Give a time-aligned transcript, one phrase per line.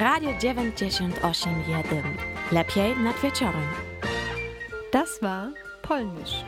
[0.00, 2.04] Radio 98 jeden.
[2.52, 3.68] Lepiej nad wieczorem.
[4.92, 5.48] Das war
[5.82, 6.44] Polnisch.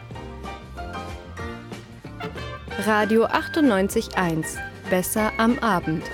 [2.87, 4.45] Radio 98.1.
[4.89, 6.05] Besser am Abend.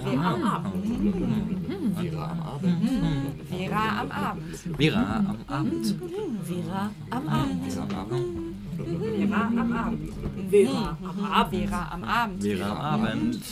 [0.00, 0.86] Vera am Abend.
[3.50, 4.50] Vera am Abend.
[4.78, 5.94] Vera am Abend.
[10.50, 11.52] Vera am Abend.
[11.60, 12.42] Vera am Abend.
[12.42, 13.44] Vera am Abend.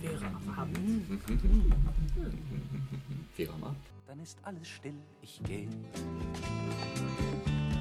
[0.00, 1.04] Vera am Abend.
[3.34, 3.76] Vera am Abend.
[4.06, 5.68] Dann ist alles still, ich geh.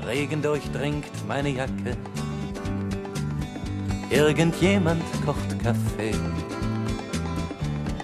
[0.05, 1.97] Regen durchdringt meine Jacke.
[4.09, 6.15] Irgendjemand kocht Kaffee.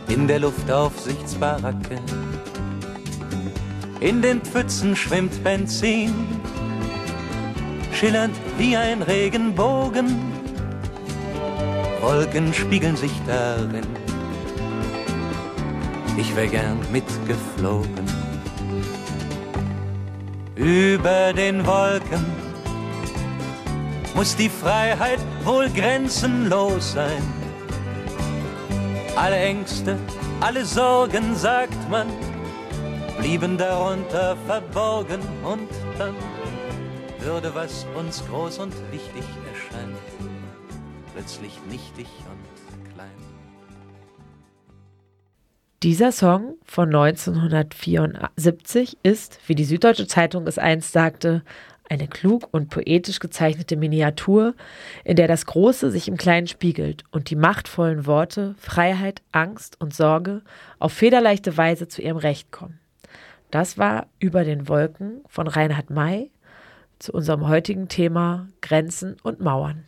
[0.09, 2.00] In der Luft Aufsichtsbaracke.
[4.00, 6.14] In den Pfützen schwimmt Benzin,
[7.93, 10.33] schillernd wie ein Regenbogen.
[12.02, 13.88] Wolken spiegeln sich darin.
[16.17, 18.05] Ich wär gern mitgeflogen.
[20.55, 22.25] Über den Wolken
[24.13, 27.23] muss die Freiheit wohl grenzenlos sein.
[29.16, 29.97] Alle Ängste,
[30.39, 32.07] alle Sorgen, sagt man,
[33.19, 36.16] blieben darunter verborgen und dann
[37.25, 39.97] würde, was uns groß und wichtig erscheint,
[41.13, 43.09] plötzlich nichtig und klein.
[45.83, 51.44] Dieser Song von 1974 ist, wie die Süddeutsche Zeitung es einst sagte,
[51.89, 54.55] eine klug und poetisch gezeichnete Miniatur,
[55.03, 59.94] in der das Große sich im Kleinen spiegelt und die machtvollen Worte Freiheit, Angst und
[59.94, 60.41] Sorge
[60.79, 62.79] auf federleichte Weise zu ihrem Recht kommen.
[63.51, 66.31] Das war Über den Wolken von Reinhard May
[67.04, 69.84] zu unserem heutigen Thema Grenzen und Mauern.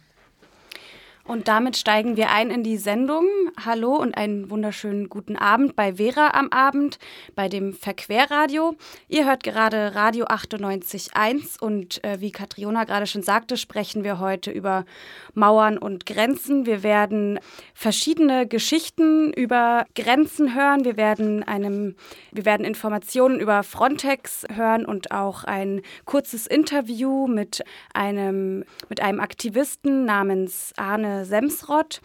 [1.27, 3.25] Und damit steigen wir ein in die Sendung.
[3.65, 6.99] Hallo und einen wunderschönen guten Abend bei Vera am Abend,
[7.33, 8.75] bei dem Verquerradio.
[9.07, 14.51] Ihr hört gerade Radio 98.1 und äh, wie Katriona gerade schon sagte, sprechen wir heute
[14.51, 14.85] über
[15.33, 16.67] Mauern und Grenzen.
[16.67, 17.39] Wir werden
[17.73, 20.85] verschiedene Geschichten über Grenzen hören.
[20.85, 21.95] Wir werden einem,
[22.33, 27.63] wir werden Informationen über Frontex hören und auch ein kurzes Interview mit
[27.95, 32.01] einem, mit einem Aktivisten namens Arne Semsrott.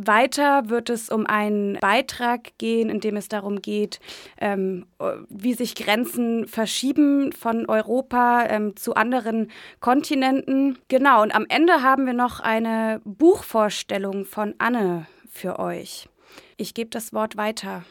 [0.00, 4.00] Weiter wird es um einen Beitrag gehen, in dem es darum geht,
[4.40, 4.86] ähm,
[5.28, 10.78] wie sich Grenzen verschieben von Europa ähm, zu anderen Kontinenten.
[10.88, 16.08] Genau, und am Ende haben wir noch eine Buchvorstellung von Anne für euch.
[16.56, 17.84] Ich gebe das Wort weiter.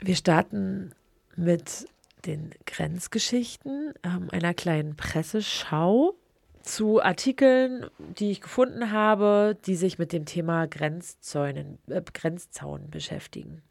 [0.00, 0.92] Wir starten
[1.36, 1.86] mit
[2.26, 6.16] den Grenzgeschichten, ähm, einer kleinen Presseschau
[6.64, 13.62] zu Artikeln, die ich gefunden habe, die sich mit dem Thema Grenzzäunen, äh, Grenzzaun beschäftigen.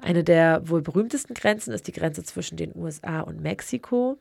[0.00, 4.16] Eine der wohl berühmtesten Grenzen ist die Grenze zwischen den USA und Mexiko.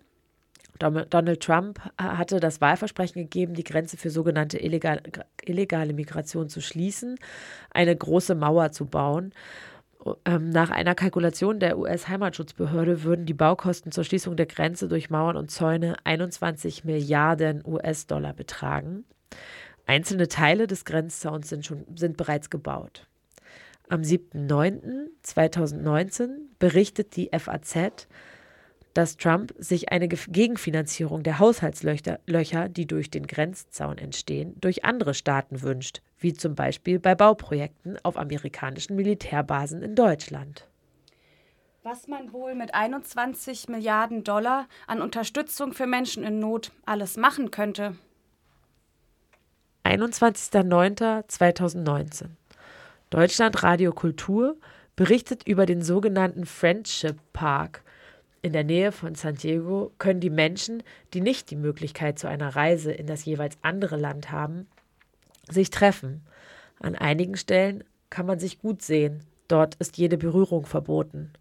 [0.80, 5.02] Donald Trump hatte das Wahlversprechen gegeben, die Grenze für sogenannte illegale,
[5.44, 7.18] illegale Migration zu schließen,
[7.72, 9.34] eine große Mauer zu bauen.
[10.26, 15.38] Ähm, nach einer Kalkulation der US-Heimatschutzbehörde würden die Baukosten zur Schließung der Grenze durch Mauern
[15.38, 19.06] und Zäune 21 Milliarden US-Dollar betragen.
[19.86, 23.08] Einzelne Teile des Grenzzauns sind, schon, sind bereits gebaut.
[23.90, 26.30] Am 7.9.2019
[26.60, 28.08] berichtet die FAZ,
[28.94, 35.62] dass Trump sich eine Gegenfinanzierung der Haushaltslöcher, die durch den Grenzzaun entstehen, durch andere Staaten
[35.62, 40.68] wünscht, wie zum Beispiel bei Bauprojekten auf amerikanischen Militärbasen in Deutschland.
[41.84, 47.52] Was man wohl mit 21 Milliarden Dollar an Unterstützung für Menschen in Not alles machen
[47.52, 47.96] könnte.
[49.86, 52.30] 21.09.2019
[53.10, 54.58] Deutschland Radio Kultur
[54.98, 57.84] berichtet über den sogenannten Friendship Park,
[58.42, 60.84] in der Nähe von San Diego können die Menschen,
[61.14, 64.68] die nicht die Möglichkeit zu einer Reise in das jeweils andere Land haben,
[65.50, 66.22] sich treffen.
[66.80, 71.32] An einigen Stellen kann man sich gut sehen, dort ist jede Berührung verboten.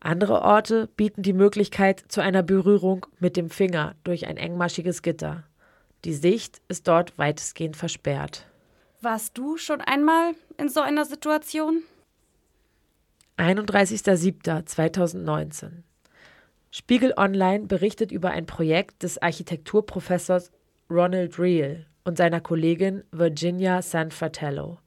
[0.00, 5.44] Andere Orte bieten die Möglichkeit zu einer Berührung mit dem Finger durch ein engmaschiges Gitter.
[6.04, 8.46] Die Sicht ist dort weitestgehend versperrt.
[9.00, 11.82] Warst du schon einmal in so einer Situation?
[13.38, 15.70] 31.07.2019
[16.70, 20.52] Spiegel Online berichtet über ein Projekt des Architekturprofessors
[20.90, 24.78] Ronald Reel und seiner Kollegin Virginia Sanfratello.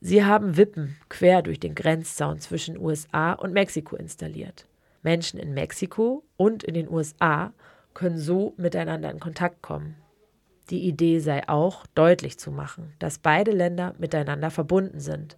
[0.00, 4.66] Sie haben Wippen quer durch den Grenzzaun zwischen USA und Mexiko installiert.
[5.02, 7.52] Menschen in Mexiko und in den USA
[7.94, 9.94] können so miteinander in Kontakt kommen.
[10.70, 15.36] Die Idee sei auch, deutlich zu machen, dass beide Länder miteinander verbunden sind.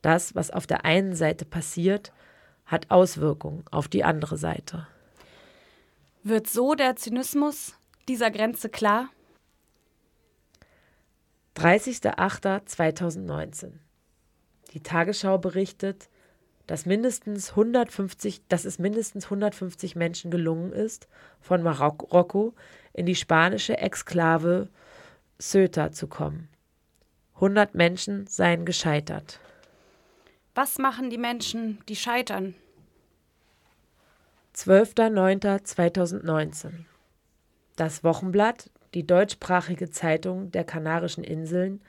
[0.00, 2.12] Das, was auf der einen Seite passiert,
[2.66, 4.86] hat Auswirkungen auf die andere Seite.
[6.22, 7.74] Wird so der Zynismus
[8.06, 9.08] dieser Grenze klar?
[11.56, 13.72] 30.08.2019.
[14.72, 16.08] Die Tagesschau berichtet,
[16.66, 21.08] dass, mindestens 150, dass es mindestens 150 Menschen gelungen ist,
[21.40, 22.54] von Marokko
[22.92, 24.68] in die spanische Exklave
[25.38, 26.48] Ceuta zu kommen.
[27.34, 29.38] 100 Menschen seien gescheitert.
[30.54, 32.54] Was machen die Menschen, die scheitern?
[34.54, 36.70] 12.09.2019.
[37.76, 41.82] Das Wochenblatt, die deutschsprachige Zeitung der Kanarischen Inseln,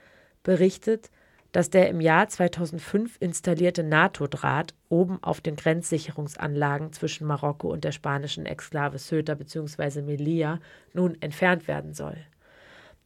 [0.44, 1.10] berichtet,
[1.54, 7.94] dass der im Jahr 2005 installierte NATO-Draht oben auf den Grenzsicherungsanlagen zwischen Marokko und der
[7.94, 10.02] spanischen Exklave Ceuta bzw.
[10.02, 10.60] Melilla
[10.92, 12.18] nun entfernt werden soll.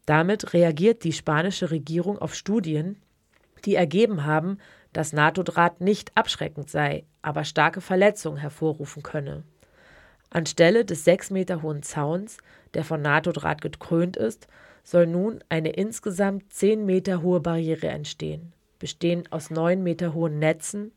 [0.07, 3.00] Damit reagiert die spanische Regierung auf Studien,
[3.65, 4.57] die ergeben haben,
[4.94, 9.44] dass NATO-Draht nicht abschreckend sei, aber starke Verletzungen hervorrufen könne.
[10.31, 12.38] Anstelle des sechs Meter hohen Zauns,
[12.74, 14.48] der von NATO-Draht gekrönt ist,
[14.83, 20.94] soll nun eine insgesamt zehn Meter hohe Barriere entstehen, bestehend aus neun Meter hohen Netzen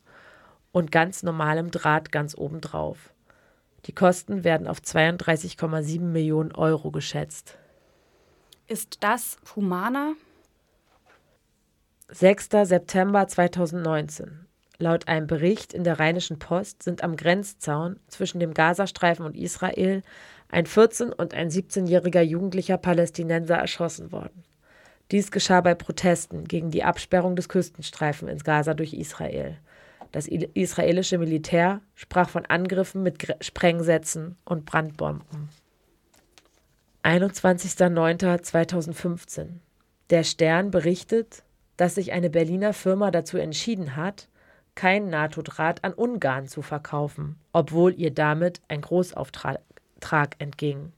[0.73, 3.13] und ganz normalem Draht ganz obendrauf.
[3.87, 7.59] Die Kosten werden auf 32,7 Millionen Euro geschätzt.
[8.67, 10.15] Ist das humaner?
[12.09, 12.49] 6.
[12.63, 14.44] September 2019.
[14.79, 20.03] Laut einem Bericht in der Rheinischen Post sind am Grenzzaun zwischen dem Gazastreifen und Israel
[20.49, 24.45] ein 14- und ein 17-jähriger jugendlicher Palästinenser erschossen worden.
[25.11, 29.59] Dies geschah bei Protesten gegen die Absperrung des Küstenstreifens ins Gaza durch Israel.
[30.13, 35.49] Das israelische Militär sprach von Angriffen mit Sprengsätzen und Brandbomben.
[37.03, 39.47] 21.09.2015.
[40.11, 41.43] Der Stern berichtet,
[41.77, 44.29] dass sich eine Berliner Firma dazu entschieden hat,
[44.75, 49.61] kein NATO-Draht an Ungarn zu verkaufen, obwohl ihr damit ein Großauftrag
[50.39, 50.93] entging.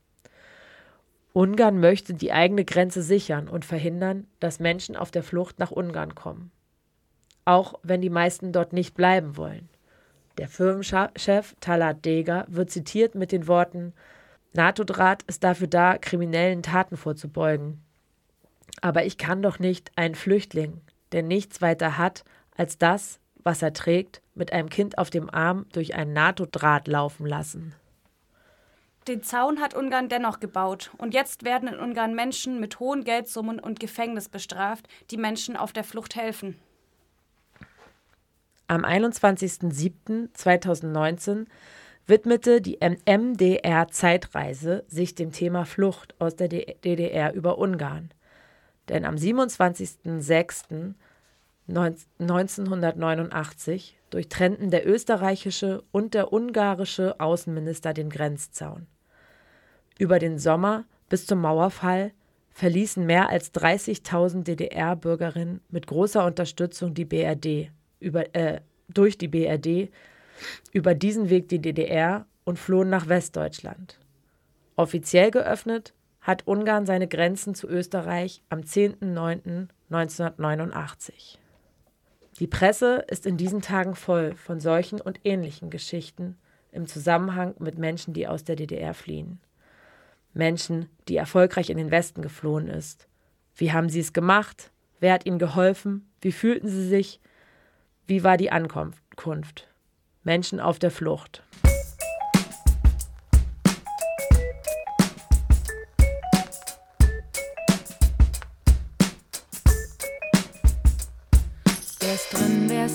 [1.32, 6.14] Ungarn möchte die eigene Grenze sichern und verhindern, dass Menschen auf der Flucht nach Ungarn
[6.14, 6.50] kommen.
[7.44, 9.68] Auch wenn die meisten dort nicht bleiben wollen.
[10.38, 13.92] Der Firmenchef Talat Deger wird zitiert mit den Worten:
[14.54, 17.82] NATO-Draht ist dafür da, kriminellen Taten vorzubeugen.
[18.80, 20.80] Aber ich kann doch nicht einen Flüchtling,
[21.12, 22.24] der nichts weiter hat
[22.56, 27.24] als das, was er trägt, mit einem Kind auf dem Arm durch einen NATO-Draht laufen
[27.24, 27.74] lassen.
[29.08, 33.60] Den Zaun hat Ungarn dennoch gebaut und jetzt werden in Ungarn Menschen mit hohen Geldsummen
[33.60, 36.58] und Gefängnis bestraft, die Menschen auf der Flucht helfen.
[38.66, 41.46] Am 21.07.2019
[42.04, 48.10] widmete die MDR Zeitreise sich dem Thema Flucht aus der DDR über Ungarn.
[48.88, 50.94] Denn am 27.06.
[51.68, 58.86] 1989 durchtrennten der österreichische und der ungarische Außenminister den Grenzzaun.
[59.98, 62.12] Über den Sommer bis zum Mauerfall
[62.50, 67.70] verließen mehr als 30.000 DDR-Bürgerinnen mit großer Unterstützung die BRD
[68.00, 69.90] über, äh, durch die BRD
[70.72, 73.98] über diesen Weg die DDR und flohen nach Westdeutschland.
[74.76, 81.38] Offiziell geöffnet hat Ungarn seine Grenzen zu Österreich am 10.09.1989.
[82.38, 86.36] Die Presse ist in diesen Tagen voll von solchen und ähnlichen Geschichten
[86.70, 89.40] im Zusammenhang mit Menschen, die aus der DDR fliehen.
[90.34, 93.08] Menschen, die erfolgreich in den Westen geflohen ist.
[93.54, 94.70] Wie haben sie es gemacht?
[95.00, 96.10] Wer hat ihnen geholfen?
[96.20, 97.20] Wie fühlten sie sich?
[98.06, 99.68] Wie war die Ankunft?
[100.22, 101.42] Menschen auf der Flucht.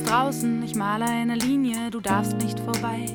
[0.01, 0.63] Ist draußen?
[0.63, 3.05] Ich male eine Linie, du darfst nicht vorbei.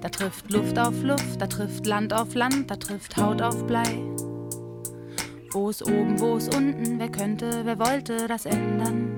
[0.00, 4.02] Da trifft Luft auf Luft, da trifft Land auf Land, da trifft Haut auf Blei.
[5.50, 6.98] Wo ist oben, wo ist unten?
[6.98, 9.14] Wer könnte, wer wollte das ändern?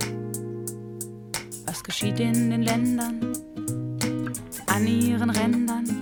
[1.67, 3.33] Was geschieht in den Ländern?
[4.67, 6.00] An ihren Rändern.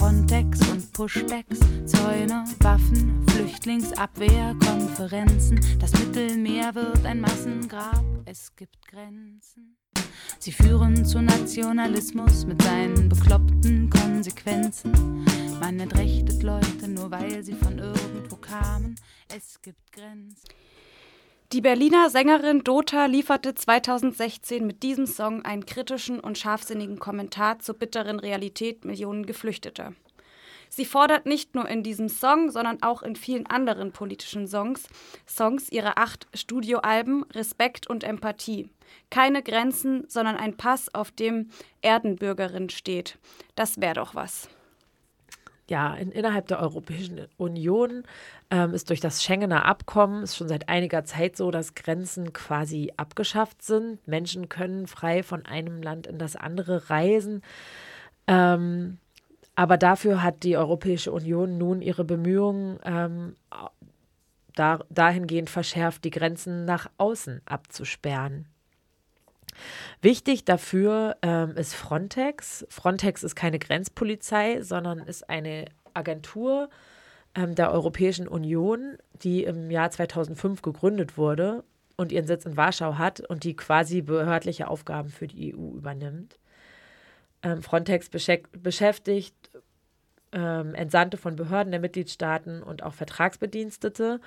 [0.00, 5.60] Frontex und Pushbacks, Zäune, Waffen, Flüchtlingsabwehr, Konferenzen.
[5.78, 8.02] Das Mittelmeer wird ein Massengrab.
[8.24, 9.76] Es gibt Grenzen.
[10.38, 15.22] Sie führen zu Nationalismus mit seinen bekloppten Konsequenzen.
[15.60, 18.94] Man entrechtet Leute nur, weil sie von irgendwo kamen.
[19.28, 20.48] Es gibt Grenzen.
[21.52, 27.74] Die Berliner Sängerin Dota lieferte 2016 mit diesem Song einen kritischen und scharfsinnigen Kommentar zur
[27.74, 29.94] bitteren Realität Millionen Geflüchteter.
[30.68, 34.84] Sie fordert nicht nur in diesem Song, sondern auch in vielen anderen politischen Songs,
[35.26, 38.70] Songs ihrer acht Studioalben Respekt und Empathie.
[39.10, 41.50] Keine Grenzen, sondern ein Pass, auf dem
[41.82, 43.18] Erdenbürgerin steht.
[43.56, 44.48] Das wäre doch was
[45.70, 48.02] ja, in, innerhalb der Europäischen Union
[48.50, 52.92] ähm, ist durch das Schengener Abkommen ist schon seit einiger Zeit so, dass Grenzen quasi
[52.96, 54.06] abgeschafft sind.
[54.06, 57.42] Menschen können frei von einem Land in das andere reisen.
[58.26, 58.98] Ähm,
[59.54, 63.36] aber dafür hat die Europäische Union nun ihre Bemühungen ähm,
[64.56, 68.46] da, dahingehend verschärft, die Grenzen nach außen abzusperren.
[70.02, 72.66] Wichtig dafür ähm, ist Frontex.
[72.68, 76.70] Frontex ist keine Grenzpolizei, sondern ist eine Agentur
[77.34, 81.64] ähm, der Europäischen Union, die im Jahr 2005 gegründet wurde
[81.96, 86.38] und ihren Sitz in Warschau hat und die quasi behördliche Aufgaben für die EU übernimmt.
[87.42, 89.34] Ähm, Frontex beschäftigt
[90.32, 94.20] ähm, Entsandte von Behörden der Mitgliedstaaten und auch Vertragsbedienstete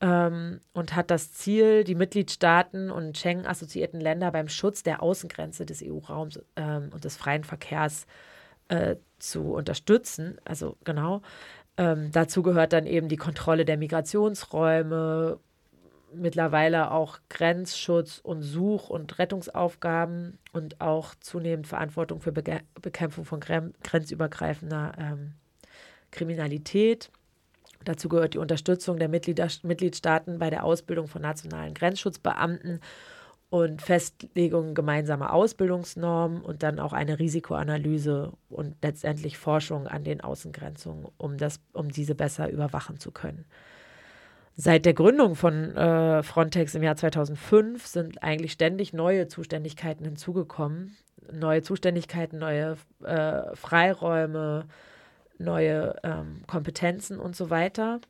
[0.00, 5.82] ähm, und hat das Ziel, die Mitgliedstaaten und Schengen-assoziierten Länder beim Schutz der Außengrenze des
[5.84, 8.06] EU-Raums ähm, und des freien Verkehrs
[8.68, 10.38] äh, zu unterstützen.
[10.44, 11.22] Also genau.
[11.76, 15.38] Ähm, dazu gehört dann eben die Kontrolle der Migrationsräume,
[16.12, 23.40] mittlerweile auch Grenzschutz und Such- und Rettungsaufgaben und auch zunehmend Verantwortung für Be Bekämpfung von
[23.40, 25.34] grenzübergreifender ähm,
[26.10, 27.10] Kriminalität.
[27.84, 32.80] Dazu gehört die Unterstützung der Mitgliedstaaten bei der Ausbildung von nationalen Grenzschutzbeamten
[33.48, 41.06] und Festlegung gemeinsamer Ausbildungsnormen und dann auch eine Risikoanalyse und letztendlich Forschung an den Außengrenzen,
[41.16, 43.44] um, das, um diese besser überwachen zu können.
[44.56, 50.96] Seit der Gründung von äh, Frontex im Jahr 2005 sind eigentlich ständig neue Zuständigkeiten hinzugekommen.
[51.32, 54.66] Neue Zuständigkeiten, neue äh, Freiräume,
[55.40, 58.00] neue ähm, Kompetenzen und so weiter.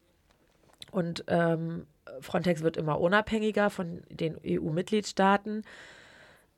[0.90, 1.86] Und ähm,
[2.20, 5.62] Frontex wird immer unabhängiger von den EU-Mitgliedstaaten.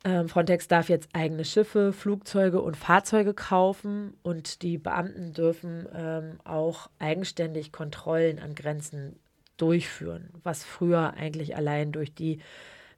[0.05, 6.39] Ähm, Frontex darf jetzt eigene Schiffe, Flugzeuge und Fahrzeuge kaufen und die Beamten dürfen ähm,
[6.43, 9.17] auch eigenständig Kontrollen an Grenzen
[9.57, 12.39] durchführen, was früher eigentlich allein durch die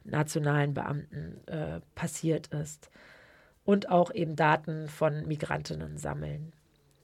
[0.04, 2.90] nationalen Beamten äh, passiert ist.
[3.66, 6.54] Und auch eben Daten von Migrantinnen sammeln.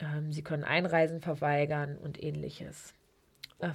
[0.01, 2.93] Ähm, sie können Einreisen verweigern und ähnliches.
[3.59, 3.69] Äh,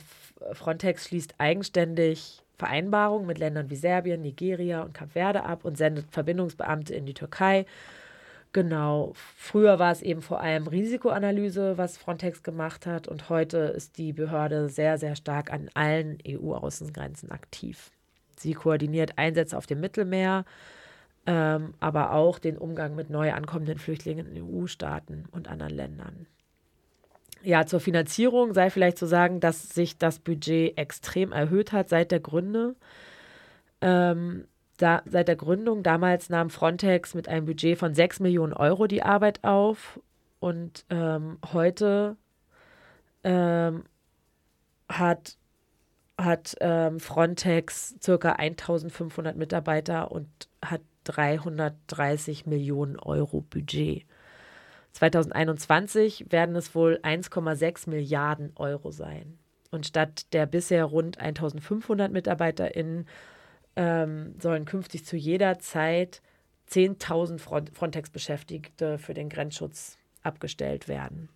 [0.52, 6.11] Frontex schließt eigenständig Vereinbarungen mit Ländern wie Serbien, Nigeria und Kap Verde ab und sendet
[6.11, 7.66] Verbindungsbeamte in die Türkei.
[8.52, 13.99] Genau, früher war es eben vor allem Risikoanalyse, was Frontex gemacht hat und heute ist
[13.99, 17.90] die Behörde sehr, sehr stark an allen EU-Außengrenzen aktiv.
[18.38, 20.47] Sie koordiniert Einsätze auf dem Mittelmeer,
[21.26, 26.26] ähm, aber auch den Umgang mit neu ankommenden Flüchtlingen in EU-Staaten und anderen Ländern.
[27.42, 32.11] Ja, zur Finanzierung sei vielleicht zu sagen, dass sich das Budget extrem erhöht hat seit
[32.11, 32.75] der Gründe.
[33.80, 34.47] Ähm,
[34.78, 39.02] da, seit der Gründung damals nahm Frontex mit einem Budget von 6 Millionen Euro die
[39.02, 40.00] Arbeit auf
[40.38, 42.16] und ähm, heute
[43.25, 43.85] ähm,
[44.88, 45.37] hat,
[46.18, 50.28] hat ähm, Frontex circa 1500 Mitarbeiter und
[50.64, 54.05] hat 330 Millionen Euro Budget.
[54.93, 59.39] 2021 werden es wohl 1,6 Milliarden Euro sein.
[59.71, 63.07] Und statt der bisher rund 1500 MitarbeiterInnen
[63.77, 66.23] ähm, sollen künftig zu jeder Zeit
[66.71, 67.39] 10.000
[67.73, 71.29] Frontex-Beschäftigte für den Grenzschutz abgestellt werden.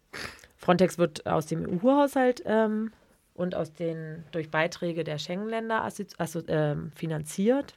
[0.57, 2.93] Frontex wird aus dem EU-Haushalt ähm,
[3.35, 7.75] und aus den durch Beiträge der Schengen-Länder äh, finanziert.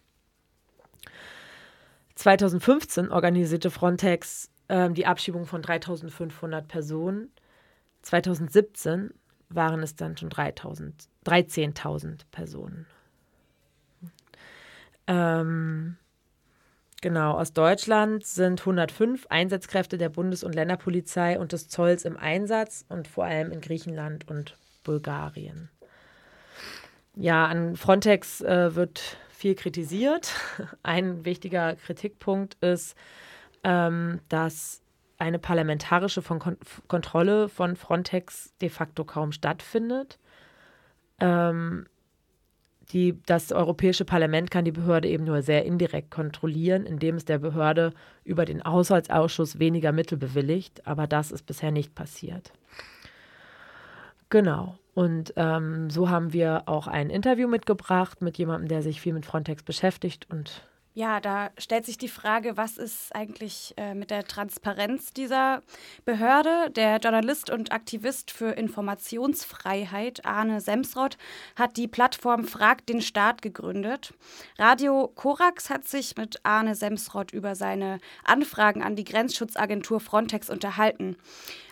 [2.16, 7.32] 2015 organisierte Frontex ähm, die Abschiebung von 3500 Personen.
[8.04, 9.14] 2017
[9.50, 12.86] waren es dann schon 13.000 Personen.
[15.08, 15.98] Ähm,
[17.02, 22.86] genau, aus Deutschland sind 105 Einsatzkräfte der Bundes- und Länderpolizei und des Zolls im Einsatz
[22.90, 25.70] und vor allem in Griechenland und Bulgarien.
[27.16, 30.34] Ja, an Frontex äh, wird viel kritisiert.
[30.84, 32.96] Ein wichtiger Kritikpunkt ist,
[33.66, 34.82] ähm, dass
[35.18, 36.58] eine parlamentarische von Kon
[36.88, 40.18] Kontrolle von Frontex de facto kaum stattfindet.
[41.20, 41.88] Ähm,
[42.94, 47.40] die, das Europäische Parlament kann die Behörde eben nur sehr indirekt kontrollieren, indem es der
[47.40, 50.88] Behörde über den Haushaltsausschuss weniger Mittel bewilligt.
[50.88, 52.54] Aber das ist bisher nicht passiert.
[54.30, 54.78] Genau.
[54.94, 59.26] Und ähm, so haben wir auch ein Interview mitgebracht mit jemandem, der sich viel mit
[59.26, 64.26] Frontex beschäftigt und Ja, da stellt sich die Frage, was ist eigentlich äh, mit der
[64.26, 65.64] Transparenz dieser
[66.06, 66.70] Behörde?
[66.70, 71.18] Der Journalist und Aktivist für Informationsfreiheit Arne Semsrott
[71.56, 74.14] hat die Plattform Fragt den Staat gegründet.
[74.60, 81.18] Radio Korax hat sich mit Arne Semsrott über seine Anfragen an die Grenzschutzagentur Frontex unterhalten.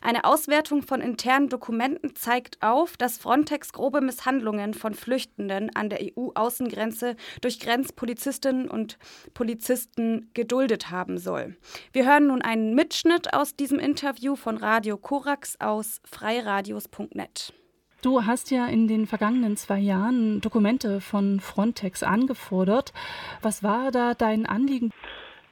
[0.02, 6.00] Eine Auswertung von internen Dokumenten zeigt auf, dass Frontex grobe Misshandlungen von Flüchtenden an der
[6.02, 8.98] EU-Außengrenze durch Grenzpolizistinnen und
[9.34, 11.56] Polizisten geduldet haben soll.
[11.94, 17.54] Wir hören nun einen Mitschnitt aus diesem Interview von Radio Korax aus freiradios.net.
[18.02, 22.94] Du hast ja in den vergangenen zwei Jahren Dokumente von Frontex angefordert.
[23.44, 24.92] Was war da dein Anliegen?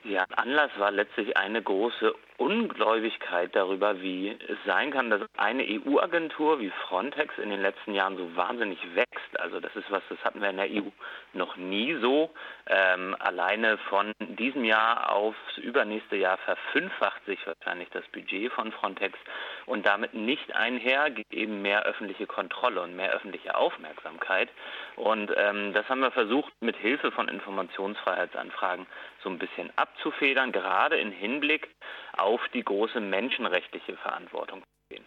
[0.03, 6.59] Ja, Anlass war letztlich eine große Ungläubigkeit darüber, wie es sein kann, dass eine EU-Agentur
[6.59, 9.18] wie Frontex in den letzten Jahren so wahnsinnig wächst.
[9.37, 10.89] Also das ist was, das hatten wir in der EU
[11.33, 12.31] noch nie so.
[12.67, 19.17] Ähm, alleine von diesem Jahr aufs übernächste Jahr verfünffacht sich wahrscheinlich das Budget von Frontex
[19.65, 24.49] und damit nicht einher geht eben mehr öffentliche Kontrolle und mehr öffentliche Aufmerksamkeit.
[24.95, 28.87] Und ähm, das haben wir versucht, mit Hilfe von Informationsfreiheitsanfragen
[29.23, 31.69] so ein bisschen abzufedern, gerade im Hinblick
[32.17, 35.05] auf die große menschenrechtliche Verantwortung gehen.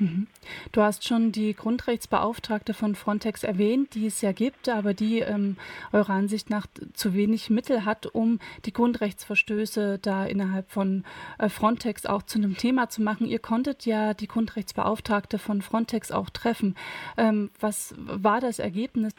[0.00, 0.26] Mhm.
[0.72, 5.56] Du hast schon die Grundrechtsbeauftragte von Frontex erwähnt, die es ja gibt, aber die ähm,
[5.92, 11.04] eurer Ansicht nach zu wenig Mittel hat, um die Grundrechtsverstöße da innerhalb von
[11.38, 13.26] äh, Frontex auch zu einem Thema zu machen.
[13.26, 16.76] Ihr konntet ja die Grundrechtsbeauftragte von Frontex auch treffen.
[17.18, 19.14] Ähm, was war das Ergebnis?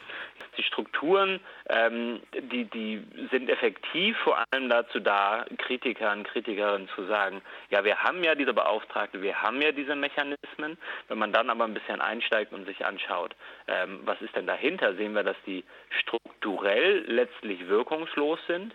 [0.58, 2.20] Die Strukturen, ähm,
[2.50, 8.22] die, die sind effektiv vor allem dazu da, Kritikern, Kritikerinnen zu sagen, ja, wir haben
[8.22, 10.71] ja diese Beauftragte, wir haben ja diese Mechanismen.
[11.08, 13.34] Wenn man dann aber ein bisschen einsteigt und sich anschaut,
[13.68, 15.64] ähm, was ist denn dahinter, sehen wir, dass die
[16.00, 18.74] strukturell letztlich wirkungslos sind.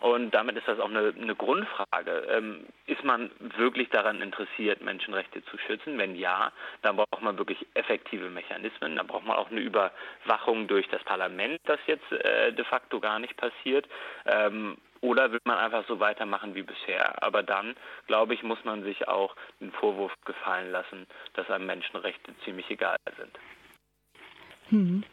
[0.00, 2.26] Und damit ist das auch eine, eine Grundfrage.
[2.28, 5.98] Ähm, ist man wirklich daran interessiert, Menschenrechte zu schützen?
[5.98, 8.96] Wenn ja, dann braucht man wirklich effektive Mechanismen.
[8.96, 13.18] Dann braucht man auch eine Überwachung durch das Parlament, das jetzt äh, de facto gar
[13.20, 13.86] nicht passiert.
[14.26, 17.22] Ähm, oder will man einfach so weitermachen wie bisher?
[17.22, 22.34] Aber dann, glaube ich, muss man sich auch den Vorwurf gefallen lassen, dass einem Menschenrechte
[22.42, 23.38] ziemlich egal sind.
[24.70, 25.04] Hm.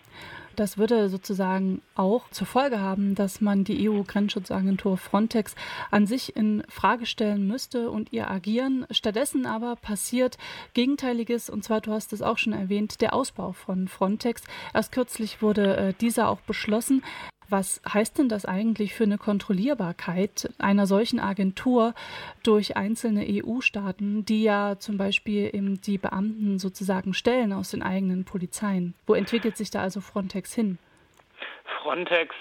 [0.56, 5.56] Das würde sozusagen auch zur Folge haben, dass man die EU-Grenzschutzagentur Frontex
[5.92, 8.86] an sich in Frage stellen müsste und ihr agieren.
[8.92, 10.38] Stattdessen aber passiert
[10.74, 14.44] Gegenteiliges, und zwar, du hast es auch schon erwähnt, der Ausbau von Frontex.
[14.74, 17.04] Erst kürzlich wurde äh, dieser auch beschlossen.
[17.52, 21.94] Was heißt denn das eigentlich für eine Kontrollierbarkeit einer solchen Agentur
[22.44, 28.24] durch einzelne EU-Staaten, die ja zum Beispiel eben die Beamten sozusagen stellen aus den eigenen
[28.24, 28.94] Polizeien?
[29.06, 30.78] Wo entwickelt sich da also Frontex hin?
[31.82, 32.34] Frontex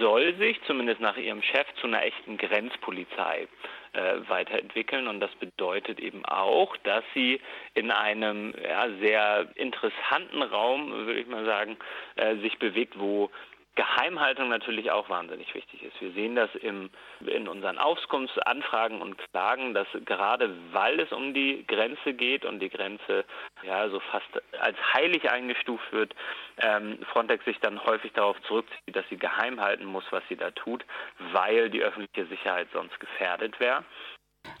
[0.00, 3.46] soll sich zumindest nach ihrem Chef zu einer echten Grenzpolizei
[3.92, 7.40] äh, weiterentwickeln und das bedeutet eben auch, dass sie
[7.74, 11.76] in einem ja, sehr interessanten Raum, würde ich mal sagen,
[12.16, 13.30] äh, sich bewegt, wo
[13.78, 16.00] Geheimhaltung natürlich auch wahnsinnig wichtig ist.
[16.00, 21.64] Wir sehen das im, in unseren Auskunftsanfragen und Klagen, dass gerade weil es um die
[21.64, 23.24] Grenze geht und die Grenze
[23.62, 24.26] ja so fast
[24.60, 26.12] als heilig eingestuft wird,
[26.56, 30.50] ähm, Frontex sich dann häufig darauf zurückzieht, dass sie geheim halten muss, was sie da
[30.50, 30.84] tut,
[31.32, 33.84] weil die öffentliche Sicherheit sonst gefährdet wäre.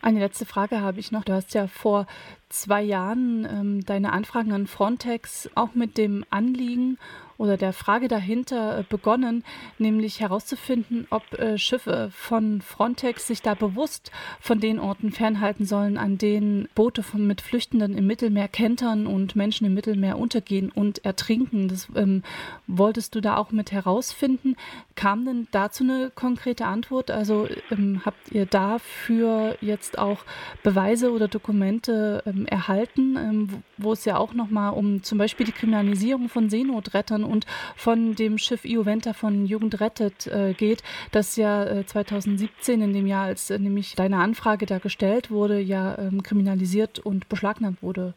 [0.00, 1.24] Eine letzte Frage habe ich noch.
[1.24, 2.06] Du hast ja vor
[2.48, 6.98] zwei Jahren ähm, deine Anfragen an Frontex auch mit dem Anliegen
[7.38, 9.44] oder der Frage dahinter äh, begonnen,
[9.78, 15.96] nämlich herauszufinden, ob äh, Schiffe von Frontex sich da bewusst von den Orten fernhalten sollen,
[15.96, 21.04] an denen Boote von, mit Flüchtenden im Mittelmeer kentern und Menschen im Mittelmeer untergehen und
[21.04, 21.68] ertrinken.
[21.68, 22.24] Das ähm,
[22.66, 24.56] wolltest du da auch mit herausfinden.
[24.96, 27.12] Kam denn dazu eine konkrete Antwort?
[27.12, 30.24] Also ähm, habt ihr dafür jetzt auch
[30.64, 35.52] Beweise oder Dokumente ähm, erhalten, ähm, wo es ja auch nochmal um zum Beispiel die
[35.52, 37.46] Kriminalisierung von Seenotrettern und
[37.76, 43.06] von dem Schiff Ioventa von Jugend rettet äh, geht, das ja äh, 2017 in dem
[43.06, 48.14] Jahr, als äh, nämlich deine Anfrage da gestellt wurde, ja ähm, kriminalisiert und beschlagnahmt wurde.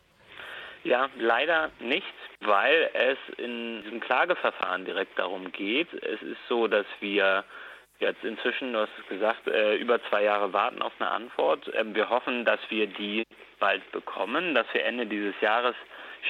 [0.83, 5.93] Ja, leider nicht, weil es in diesem Klageverfahren direkt darum geht.
[5.93, 7.43] Es ist so, dass wir
[8.01, 11.71] jetzt inzwischen, du hast es gesagt, äh, über zwei Jahre warten auf eine Antwort.
[11.73, 13.23] Ähm, wir hoffen, dass wir die
[13.59, 15.75] bald bekommen, dass wir Ende dieses Jahres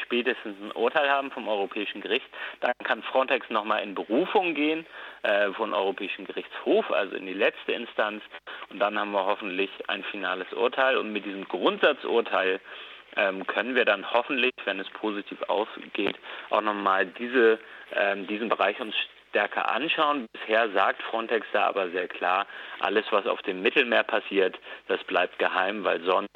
[0.03, 2.25] spätestens ein Urteil haben vom Europäischen Gericht.
[2.59, 4.85] Dann kann Frontex nochmal in Berufung gehen
[5.23, 8.23] äh, vom Europäischen Gerichtshof, also in die letzte Instanz.
[8.69, 10.97] Und dann haben wir hoffentlich ein finales Urteil.
[10.97, 12.59] Und mit diesem Grundsatzurteil
[13.17, 16.17] ähm, können wir dann hoffentlich, wenn es positiv ausgeht,
[16.49, 17.59] auch nochmal diese,
[17.93, 18.95] ähm, diesen Bereich uns
[19.31, 20.27] stärker anschauen.
[20.33, 22.45] Bisher sagt Frontex da aber sehr klar,
[22.79, 26.29] alles, was auf dem Mittelmeer passiert, das bleibt geheim, weil sonst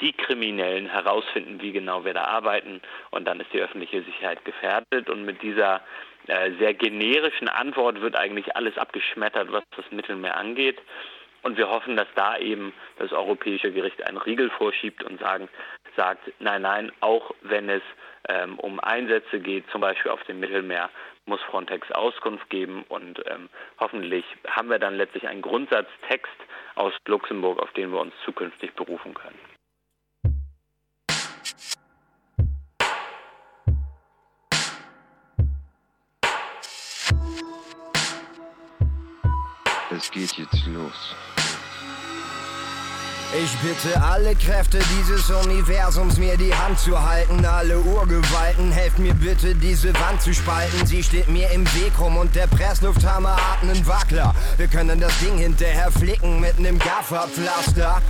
[0.00, 5.08] die Kriminellen herausfinden, wie genau wir da arbeiten und dann ist die öffentliche Sicherheit gefährdet.
[5.08, 5.80] Und mit dieser
[6.26, 10.80] äh, sehr generischen Antwort wird eigentlich alles abgeschmettert, was das Mittelmeer angeht.
[11.42, 15.48] Und wir hoffen, dass da eben das Europäische Gericht einen Riegel vorschiebt und sagen,
[15.96, 17.82] sagt, nein, nein, auch wenn es
[18.28, 20.88] ähm, um Einsätze geht, zum Beispiel auf dem Mittelmeer,
[21.26, 26.32] muss Frontex Auskunft geben und ähm, hoffentlich haben wir dann letztlich einen Grundsatztext
[26.74, 29.38] aus Luxemburg, auf den wir uns zukünftig berufen können.
[39.90, 41.31] Es geht jetzt los.
[43.34, 47.42] Ich bitte alle Kräfte dieses Universums, mir die Hand zu halten.
[47.46, 50.84] Alle Urgewalten, helft mir bitte, diese Wand zu spalten.
[50.84, 54.34] Sie steht mir im Weg rum und der Presslufthammer hat einen Wackler.
[54.58, 58.02] Wir können das Ding hinterher flicken mit nem Gafferpflaster.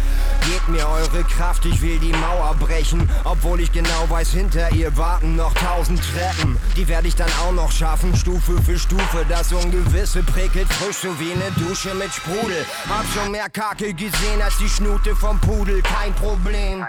[0.46, 3.09] Gebt mir eure Kraft, ich will die Mauer brechen.
[3.24, 6.59] Obwohl ich genau weiß, hinter ihr warten noch tausend Treppen.
[6.76, 9.24] Die werde ich dann auch noch schaffen, Stufe für Stufe.
[9.28, 12.66] Das Ungewisse prickelt frisch, so wie eine Dusche mit Sprudel.
[12.88, 16.85] Hab schon mehr Kacke gesehen als die Schnute vom Pudel, kein Problem.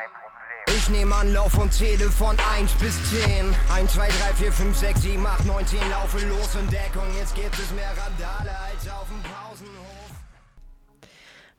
[0.76, 3.56] Ich nehme Anlauf und zähle von 1 bis 10.
[3.74, 5.80] 1, 2, 3, 4, 5, 6, 7, 8, 9, 10.
[5.92, 7.08] Laufe los in Deckung.
[7.18, 8.83] Jetzt gibt es mehr Randale als.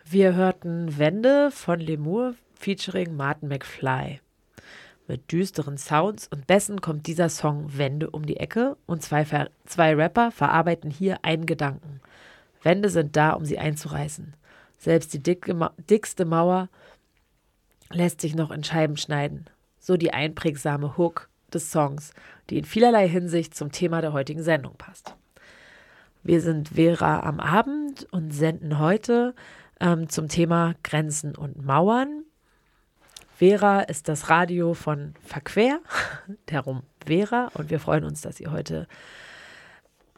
[0.06, 4.20] Wir hörten Wände von Lemur featuring Martin McFly.
[5.08, 9.48] Mit düsteren Sounds und Bässen kommt dieser Song Wände um die Ecke und zwei, Ver
[9.64, 12.02] zwei Rapper verarbeiten hier einen Gedanken.
[12.62, 14.34] Wände sind da, um sie einzureißen.
[14.78, 16.68] Selbst die dicke, dickste Mauer
[17.90, 19.46] lässt sich noch in Scheiben schneiden.
[19.80, 22.12] So die einprägsame Hook des Songs,
[22.50, 25.16] die in vielerlei Hinsicht zum Thema der heutigen Sendung passt.
[26.22, 29.34] Wir sind Vera am Abend und senden heute
[29.80, 32.24] ähm, zum Thema Grenzen und Mauern.
[33.36, 35.80] Vera ist das Radio von Verquer,
[36.46, 38.86] darum Vera, und wir freuen uns, dass ihr heute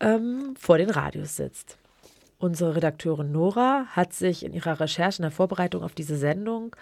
[0.01, 1.79] ähm, vor den Radios sitzt.
[2.39, 6.77] Unsere Redakteurin Nora hat sich in ihrer Recherche in der Vorbereitung auf diese Sendung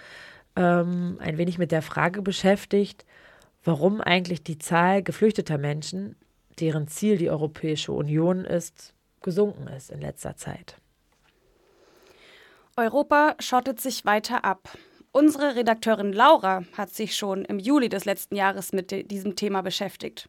[0.56, 3.04] ähm, ein wenig mit der Frage beschäftigt,
[3.62, 6.16] warum eigentlich die Zahl geflüchteter Menschen,
[6.58, 10.76] deren Ziel die Europäische Union ist, gesunken ist in letzter Zeit.
[12.76, 14.68] Europa schottet sich weiter ab.
[15.16, 20.28] Unsere Redakteurin Laura hat sich schon im Juli des letzten Jahres mit diesem Thema beschäftigt.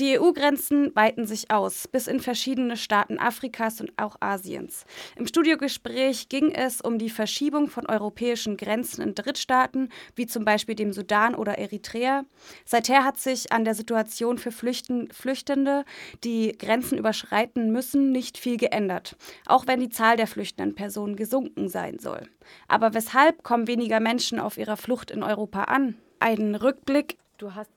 [0.00, 4.86] Die EU-Grenzen weiten sich aus bis in verschiedene Staaten Afrikas und auch Asiens.
[5.14, 10.74] Im Studiogespräch ging es um die Verschiebung von europäischen Grenzen in Drittstaaten, wie zum Beispiel
[10.74, 12.24] dem Sudan oder Eritrea.
[12.64, 15.84] Seither hat sich an der Situation für Flüchten, Flüchtende,
[16.24, 21.68] die Grenzen überschreiten müssen, nicht viel geändert, auch wenn die Zahl der flüchtenden Personen gesunken
[21.68, 22.28] sein soll.
[22.66, 24.07] Aber weshalb kommen weniger Menschen
[24.40, 25.96] auf ihrer Flucht in Europa an?
[26.20, 27.18] Ein Rückblick.
[27.36, 27.70] Du hast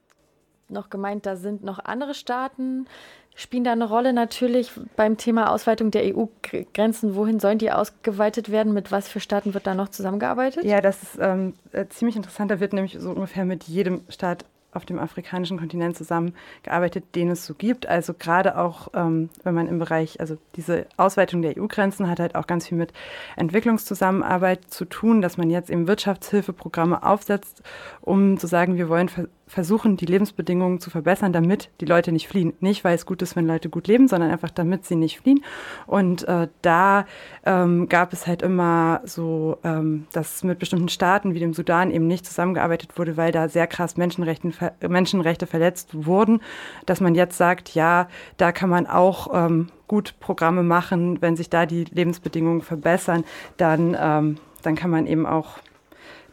[0.70, 2.88] noch gemeint, da sind noch andere Staaten,
[3.36, 7.16] spielen da eine Rolle natürlich beim Thema Ausweitung der EU-Grenzen.
[7.16, 8.74] Wohin sollen die ausgeweitet werden?
[8.74, 10.64] Mit was für Staaten wird da noch zusammengearbeitet?
[10.64, 12.52] Ja, das ist ähm, äh, ziemlich interessant.
[12.52, 17.46] Da wird nämlich so ungefähr mit jedem Staat auf dem afrikanischen Kontinent zusammengearbeitet, den es
[17.46, 17.88] so gibt.
[17.88, 22.36] Also gerade auch, ähm, wenn man im Bereich, also diese Ausweitung der EU-Grenzen hat halt
[22.36, 22.94] auch ganz viel mit
[23.36, 27.62] Entwicklungszusammenarbeit zu tun, dass man jetzt eben Wirtschaftshilfeprogramme aufsetzt,
[28.02, 29.10] um zu sagen, wir wollen
[29.52, 32.54] versuchen, die Lebensbedingungen zu verbessern, damit die Leute nicht fliehen.
[32.62, 35.44] Nicht, weil es gut ist, wenn Leute gut leben, sondern einfach, damit sie nicht fliehen.
[35.88, 37.06] Und äh, da
[37.46, 42.08] ähm, gab es halt immer so, ähm, dass mit bestimmten Staaten wie dem Sudan eben
[42.08, 46.40] nicht zusammengearbeitet wurde, weil da sehr krass Menschenrechte, Menschenrechte verletzt wurden,
[46.86, 51.50] dass man jetzt sagt, ja, da kann man auch ähm, gut Programme machen, wenn sich
[51.50, 53.26] da die Lebensbedingungen verbessern,
[53.58, 55.58] dann, ähm, dann kann man eben auch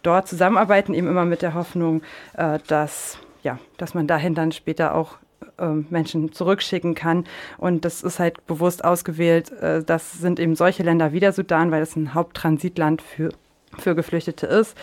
[0.03, 2.03] dort zusammenarbeiten, eben immer mit der Hoffnung,
[2.35, 5.19] äh, dass, ja, dass man dahin dann später auch
[5.59, 7.25] ähm, Menschen zurückschicken kann.
[7.59, 9.51] Und das ist halt bewusst ausgewählt.
[9.53, 13.31] Äh, das sind eben solche Länder wie der Sudan, weil es ein Haupttransitland für,
[13.77, 14.77] für Geflüchtete ist.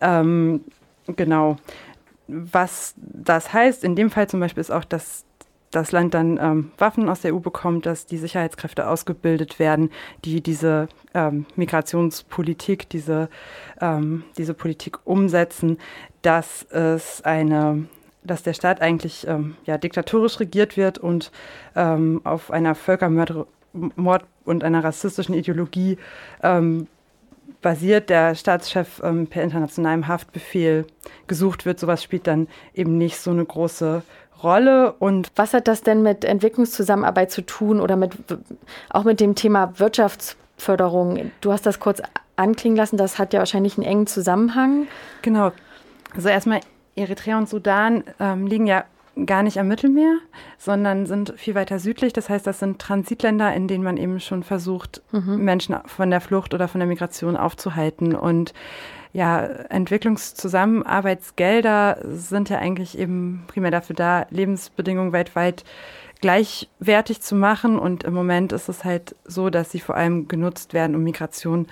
[0.00, 0.64] Ähm,
[1.06, 1.56] genau.
[2.28, 5.24] Was das heißt, in dem Fall zum Beispiel ist auch, dass
[5.72, 9.90] das Land dann ähm, Waffen aus der EU bekommt, dass die Sicherheitskräfte ausgebildet werden,
[10.24, 13.28] die diese ähm, Migrationspolitik, diese,
[13.80, 15.78] ähm, diese Politik umsetzen,
[16.20, 17.84] dass es eine
[18.24, 21.32] dass der Staat eigentlich ähm, ja, diktatorisch regiert wird und
[21.74, 23.46] ähm, auf einer Völkermord
[24.44, 25.98] und einer rassistischen Ideologie
[26.40, 26.86] ähm,
[27.62, 30.86] basiert, der Staatschef per internationalem Haftbefehl
[31.26, 31.80] gesucht wird.
[31.80, 34.02] Sowas spielt dann eben nicht so eine große
[34.42, 34.92] Rolle.
[34.92, 38.12] Und was hat das denn mit Entwicklungszusammenarbeit zu tun oder mit
[38.90, 41.30] auch mit dem Thema Wirtschaftsförderung?
[41.40, 42.02] Du hast das kurz
[42.36, 44.86] anklingen lassen, das hat ja wahrscheinlich einen engen Zusammenhang.
[45.22, 45.52] Genau.
[46.14, 46.60] Also erstmal
[46.94, 48.84] Eritrea und Sudan ähm, liegen ja
[49.26, 50.16] gar nicht am Mittelmeer,
[50.58, 52.12] sondern sind viel weiter südlich.
[52.12, 55.44] Das heißt, das sind Transitländer, in denen man eben schon versucht, mhm.
[55.44, 58.14] Menschen von der Flucht oder von der Migration aufzuhalten.
[58.14, 58.54] Und
[59.12, 65.64] ja, Entwicklungszusammenarbeitsgelder sind ja eigentlich eben primär dafür da, Lebensbedingungen weltweit
[66.22, 67.78] gleichwertig zu machen.
[67.78, 71.66] Und im Moment ist es halt so, dass sie vor allem genutzt werden, um Migration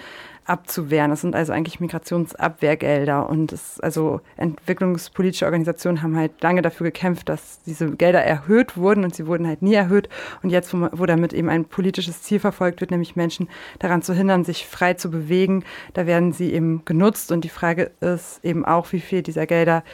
[0.50, 1.10] abzuwehren.
[1.10, 3.28] Das sind also eigentlich Migrationsabwehrgelder.
[3.28, 9.04] Und es, also entwicklungspolitische Organisationen haben halt lange dafür gekämpft, dass diese Gelder erhöht wurden
[9.04, 10.08] und sie wurden halt nie erhöht.
[10.42, 14.12] Und jetzt, wo, wo damit eben ein politisches Ziel verfolgt wird, nämlich Menschen daran zu
[14.12, 17.30] hindern, sich frei zu bewegen, da werden sie eben genutzt.
[17.30, 19.84] Und die Frage ist eben auch, wie viel dieser Gelder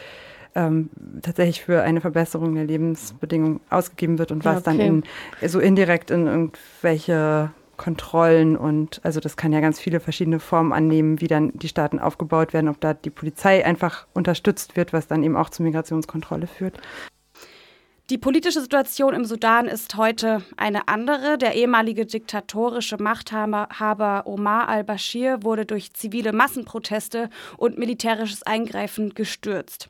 [0.54, 0.88] ähm,
[1.20, 4.78] tatsächlich für eine Verbesserung der Lebensbedingungen ausgegeben wird und was okay.
[4.78, 10.40] dann in, so indirekt in irgendwelche Kontrollen und also das kann ja ganz viele verschiedene
[10.40, 14.92] Formen annehmen, wie dann die Staaten aufgebaut werden, ob da die Polizei einfach unterstützt wird,
[14.92, 16.80] was dann eben auch zur Migrationskontrolle führt.
[18.08, 21.38] Die politische Situation im Sudan ist heute eine andere.
[21.38, 29.88] Der ehemalige diktatorische Machthaber Omar al-Bashir wurde durch zivile Massenproteste und militärisches Eingreifen gestürzt.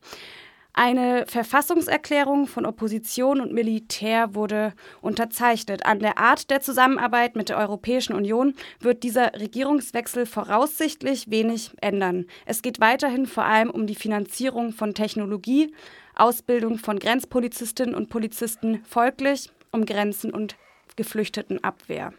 [0.78, 5.86] Eine Verfassungserklärung von Opposition und Militär wurde unterzeichnet.
[5.86, 12.26] An der Art der Zusammenarbeit mit der Europäischen Union wird dieser Regierungswechsel voraussichtlich wenig ändern.
[12.44, 15.74] Es geht weiterhin vor allem um die Finanzierung von Technologie,
[16.14, 20.56] Ausbildung von Grenzpolizistinnen und Polizisten, folglich um Grenzen und
[20.96, 22.12] Geflüchtetenabwehr.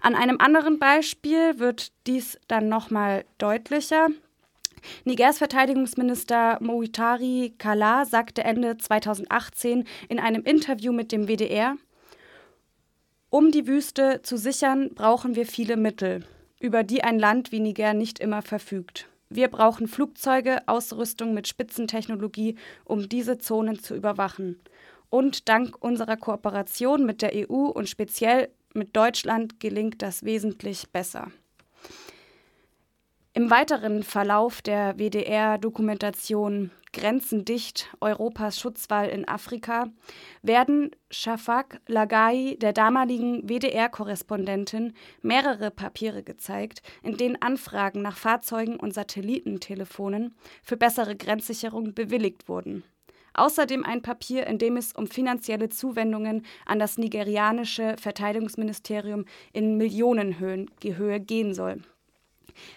[0.00, 4.08] An einem anderen Beispiel wird dies dann nochmal deutlicher.
[5.04, 11.76] Nigers Verteidigungsminister Mouitari Kala sagte Ende 2018 in einem Interview mit dem WDR,
[13.30, 16.24] um die Wüste zu sichern, brauchen wir viele Mittel,
[16.60, 19.08] über die ein Land wie Niger nicht immer verfügt.
[19.30, 24.60] Wir brauchen Flugzeuge, Ausrüstung mit Spitzentechnologie, um diese Zonen zu überwachen.
[25.08, 31.30] Und dank unserer Kooperation mit der EU und speziell mit Deutschland gelingt das wesentlich besser.
[33.34, 39.86] Im weiteren Verlauf der WDR-Dokumentation Grenzen dicht, Europas Schutzwall in Afrika,
[40.42, 44.92] werden Shafak Lagai, der damaligen WDR-Korrespondentin,
[45.22, 52.84] mehrere Papiere gezeigt, in denen Anfragen nach Fahrzeugen und Satellitentelefonen für bessere Grenzsicherung bewilligt wurden.
[53.32, 61.20] Außerdem ein Papier, in dem es um finanzielle Zuwendungen an das nigerianische Verteidigungsministerium in Millionenhöhe
[61.20, 61.82] gehen soll.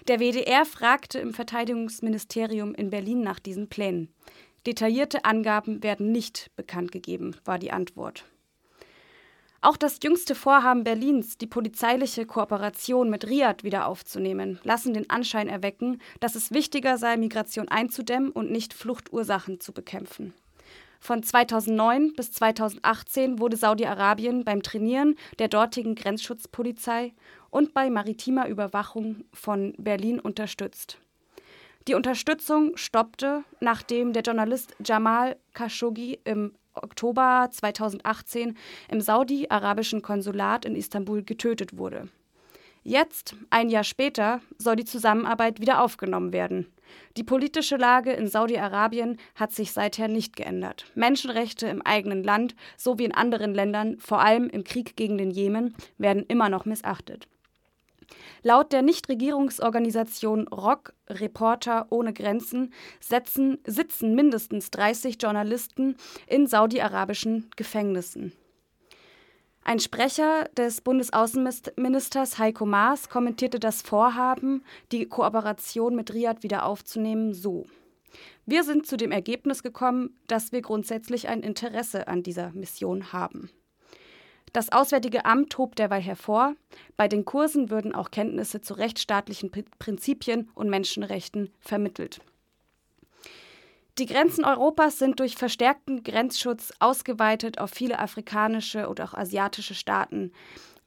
[0.08, 4.10] Der WDR fragte im Verteidigungsministerium in Berlin nach diesen Plänen.
[4.66, 8.26] Detaillierte Angaben werden nicht bekannt gegeben, war die Antwort.
[9.62, 15.48] Auch das jüngste Vorhaben Berlins, die polizeiliche Kooperation mit Riad wieder aufzunehmen, lassen den Anschein
[15.48, 20.36] erwecken, dass es wichtiger sei, Migration einzudämmen und nicht Fluchtursachen zu bekämpfen.
[21.00, 27.14] Von 2009 bis 2018 wurde Saudi-Arabien beim Trainieren der dortigen Grenzschutzpolizei
[27.56, 30.98] und bei maritimer Überwachung von Berlin unterstützt.
[31.88, 38.58] Die Unterstützung stoppte, nachdem der Journalist Jamal Khashoggi im Oktober 2018
[38.90, 42.10] im saudi-arabischen Konsulat in Istanbul getötet wurde.
[42.84, 46.68] Jetzt, ein Jahr später, soll die Zusammenarbeit wieder aufgenommen werden.
[47.16, 50.92] Die politische Lage in Saudi-Arabien hat sich seither nicht geändert.
[50.94, 55.74] Menschenrechte im eigenen Land sowie in anderen Ländern, vor allem im Krieg gegen den Jemen,
[55.98, 57.30] werden immer noch missachtet.
[58.44, 65.96] Laut der Nichtregierungsorganisation ROC Reporter ohne Grenzen setzen, sitzen mindestens 30 Journalisten
[66.28, 68.34] in saudi-arabischen Gefängnissen.
[69.68, 77.34] Ein Sprecher des Bundesaußenministers Heiko Maas kommentierte das Vorhaben, die Kooperation mit Riad wieder aufzunehmen,
[77.34, 77.66] so.
[78.46, 83.50] Wir sind zu dem Ergebnis gekommen, dass wir grundsätzlich ein Interesse an dieser Mission haben.
[84.56, 86.56] Das Auswärtige Amt hob derweil hervor,
[86.96, 92.22] bei den Kursen würden auch Kenntnisse zu rechtsstaatlichen Prinzipien und Menschenrechten vermittelt.
[93.98, 100.32] Die Grenzen Europas sind durch verstärkten Grenzschutz ausgeweitet auf viele afrikanische oder auch asiatische Staaten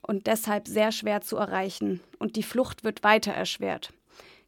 [0.00, 3.92] und deshalb sehr schwer zu erreichen, und die Flucht wird weiter erschwert.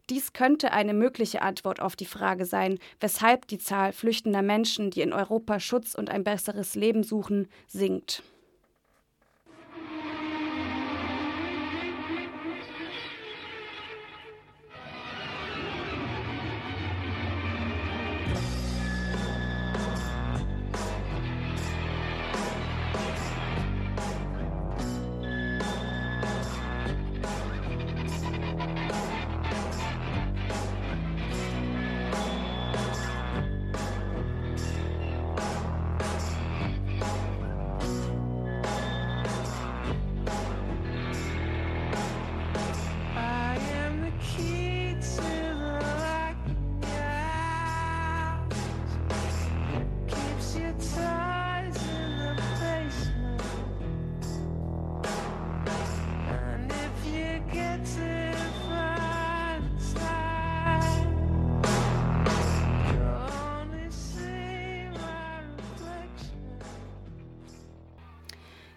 [0.09, 5.03] Dies könnte eine mögliche Antwort auf die Frage sein, weshalb die Zahl flüchtender Menschen, die
[5.03, 8.23] in Europa Schutz und ein besseres Leben suchen, sinkt.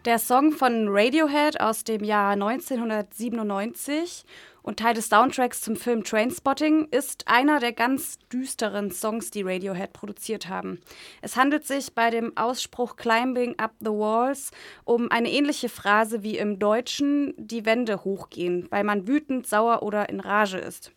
[0.05, 4.25] Der Song von Radiohead aus dem Jahr 1997
[4.61, 9.93] und Teil des Soundtracks zum Film Trainspotting ist einer der ganz düsteren Songs, die Radiohead
[9.93, 10.81] produziert haben.
[11.21, 14.51] Es handelt sich bei dem Ausspruch Climbing Up the Walls
[14.83, 20.09] um eine ähnliche Phrase wie im Deutschen die Wände hochgehen, weil man wütend, sauer oder
[20.09, 20.91] in Rage ist.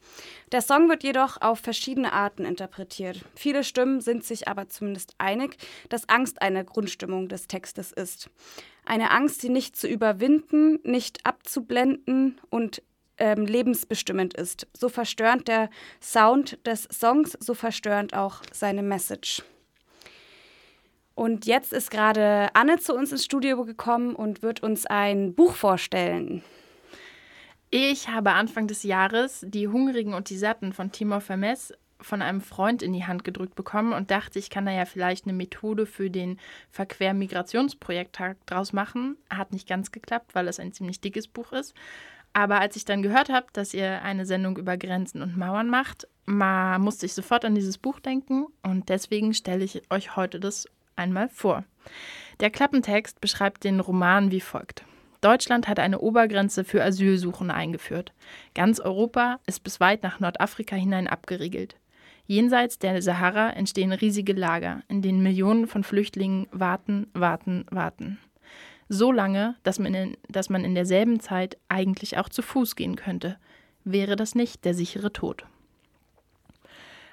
[0.51, 3.25] Der Song wird jedoch auf verschiedene Arten interpretiert.
[3.37, 8.31] Viele Stimmen sind sich aber zumindest einig, dass Angst eine Grundstimmung des Textes ist.
[8.87, 12.83] Eine Angst, die nicht zu überwinden, nicht abzublenden und
[13.19, 14.67] ähm, lebensbestimmend ist.
[14.77, 15.71] So verstörend der
[16.01, 19.43] Sound des Songs, so verstörend auch seine Message.
[21.15, 25.55] Und jetzt ist gerade Anne zu uns ins Studio gekommen und wird uns ein Buch
[25.55, 26.43] vorstellen.
[27.71, 31.73] Ich habe Anfang des Jahres Die Hungrigen und die Satten von Timor Vermess
[32.07, 35.27] von einem Freund in die Hand gedrückt bekommen und dachte, ich kann da ja vielleicht
[35.27, 36.39] eine Methode für den
[36.71, 39.17] Verquer-Migrationsprojekt draus machen.
[39.29, 41.75] Hat nicht ganz geklappt, weil es ein ziemlich dickes Buch ist.
[42.33, 46.07] Aber als ich dann gehört habe, dass ihr eine Sendung über Grenzen und Mauern macht,
[46.27, 50.69] ma, musste ich sofort an dieses Buch denken und deswegen stelle ich euch heute das
[50.97, 51.65] einmal vor.
[52.41, 54.85] Der Klappentext beschreibt den Roman wie folgt.
[55.23, 58.13] Deutschland hat eine Obergrenze für Asylsuchende eingeführt.
[58.55, 61.77] Ganz Europa ist bis weit nach Nordafrika hinein abgeriegelt.
[62.27, 68.19] Jenseits der Sahara entstehen riesige Lager, in denen Millionen von Flüchtlingen warten, warten, warten
[68.89, 72.97] so lange, dass man, in, dass man in derselben Zeit eigentlich auch zu Fuß gehen
[72.97, 73.39] könnte.
[73.85, 75.45] Wäre das nicht der sichere Tod?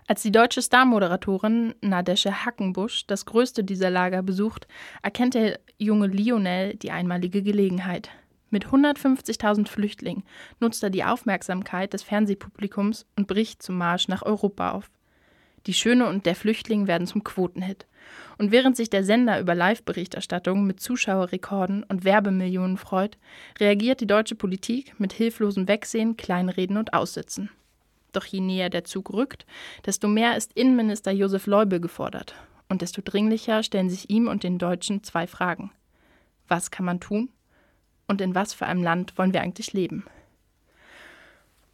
[0.07, 4.67] Als die deutsche Star-Moderatorin Nadesche Hackenbusch das größte dieser Lager besucht,
[5.01, 8.09] erkennt der junge Lionel die einmalige Gelegenheit.
[8.49, 10.23] Mit 150.000 Flüchtlingen
[10.59, 14.91] nutzt er die Aufmerksamkeit des Fernsehpublikums und bricht zum Marsch nach Europa auf.
[15.65, 17.87] Die Schöne und der Flüchtling werden zum Quotenhit.
[18.37, 23.17] Und während sich der Sender über Live-Berichterstattung mit Zuschauerrekorden und Werbemillionen freut,
[23.59, 27.49] reagiert die deutsche Politik mit hilflosem Wegsehen, Kleinreden und Aussitzen.
[28.11, 29.45] Doch je näher der Zug rückt,
[29.85, 32.35] desto mehr ist Innenminister Josef Leubel gefordert.
[32.69, 35.71] Und desto dringlicher stellen sich ihm und den Deutschen zwei Fragen.
[36.47, 37.29] Was kann man tun?
[38.07, 40.05] Und in was für einem Land wollen wir eigentlich leben?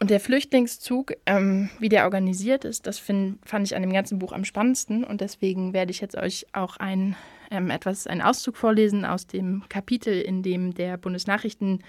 [0.01, 4.17] Und der Flüchtlingszug, ähm, wie der organisiert ist, das find, fand ich an dem ganzen
[4.17, 5.03] Buch am spannendsten.
[5.03, 7.17] Und deswegen werde ich jetzt euch auch ein,
[7.51, 11.83] ähm, etwas, einen Auszug vorlesen aus dem Kapitel, in dem der Bundesnachrichten,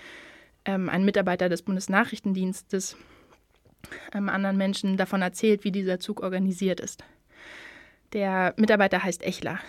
[0.64, 2.96] ähm, ein Mitarbeiter des Bundesnachrichtendienstes
[4.12, 7.05] ähm, anderen Menschen davon erzählt, wie dieser Zug organisiert ist.
[8.12, 9.61] Der Mitarbeiter heißt Echler.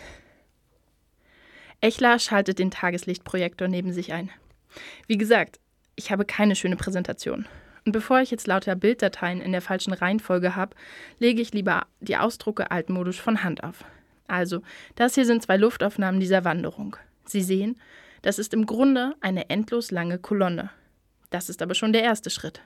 [1.79, 4.31] Echler schaltet den Tageslichtprojektor neben sich ein.
[5.05, 5.59] Wie gesagt,
[5.95, 7.47] ich habe keine schöne Präsentation.
[7.85, 10.75] Und bevor ich jetzt lauter Bilddateien in der falschen Reihenfolge habe,
[11.19, 13.83] lege ich lieber die Ausdrucke altmodisch von Hand auf.
[14.27, 14.61] Also,
[14.95, 16.95] das hier sind zwei Luftaufnahmen dieser Wanderung.
[17.25, 17.79] Sie sehen,
[18.21, 20.69] das ist im Grunde eine endlos lange Kolonne.
[21.31, 22.61] Das ist aber schon der erste Schritt.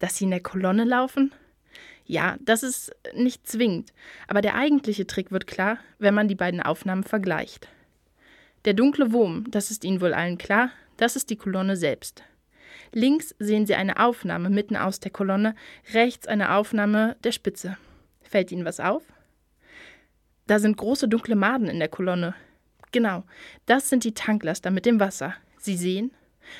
[0.00, 1.32] Dass sie in der Kolonne laufen?
[2.04, 3.92] Ja, das ist nicht zwingend,
[4.28, 7.68] aber der eigentliche Trick wird klar, wenn man die beiden Aufnahmen vergleicht.
[8.64, 12.22] Der dunkle Wurm, das ist Ihnen wohl allen klar, das ist die Kolonne selbst.
[12.92, 15.54] Links sehen Sie eine Aufnahme mitten aus der Kolonne,
[15.92, 17.76] rechts eine Aufnahme der Spitze.
[18.22, 19.02] Fällt Ihnen was auf?
[20.46, 22.34] Da sind große dunkle Maden in der Kolonne.
[22.92, 23.24] Genau,
[23.66, 25.34] das sind die Tanklaster mit dem Wasser.
[25.58, 26.12] Sie sehen,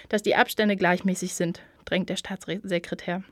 [0.08, 3.22] dass die Abstände gleichmäßig sind, drängt der Staatssekretär.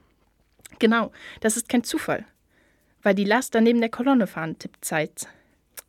[0.79, 2.25] Genau, das ist kein Zufall.
[3.03, 5.27] Weil die Laster neben der Kolonne fahren, tippt Zeitz.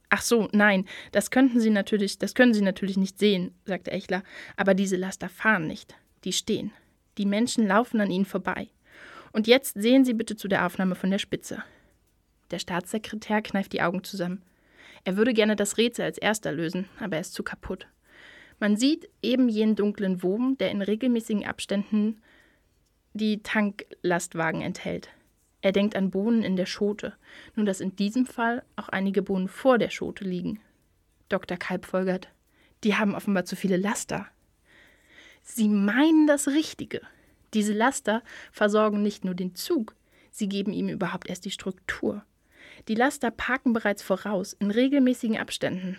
[0.09, 4.23] Ach so, nein, das könnten Sie natürlich, das können Sie natürlich nicht sehen, sagte Echler,
[4.55, 6.71] aber diese Laster fahren nicht, die stehen.
[7.17, 8.69] Die Menschen laufen an ihnen vorbei.
[9.31, 11.63] Und jetzt sehen Sie bitte zu der Aufnahme von der Spitze.
[12.51, 14.41] Der Staatssekretär kneift die Augen zusammen.
[15.03, 17.87] Er würde gerne das Rätsel als erster lösen, aber er ist zu kaputt.
[18.59, 22.21] Man sieht eben jenen dunklen Wurm, der in regelmäßigen Abständen
[23.13, 25.09] die Tanklastwagen enthält.
[25.61, 27.13] Er denkt an Bohnen in der Schote,
[27.55, 30.59] nur dass in diesem Fall auch einige Bohnen vor der Schote liegen.
[31.29, 31.57] Dr.
[31.57, 32.29] Kalb folgert.
[32.83, 34.27] Die haben offenbar zu viele Laster.
[35.47, 37.01] Sie meinen das Richtige.
[37.53, 39.95] Diese Laster versorgen nicht nur den Zug,
[40.31, 42.25] sie geben ihm überhaupt erst die Struktur.
[42.87, 45.97] Die Laster parken bereits voraus, in regelmäßigen Abständen.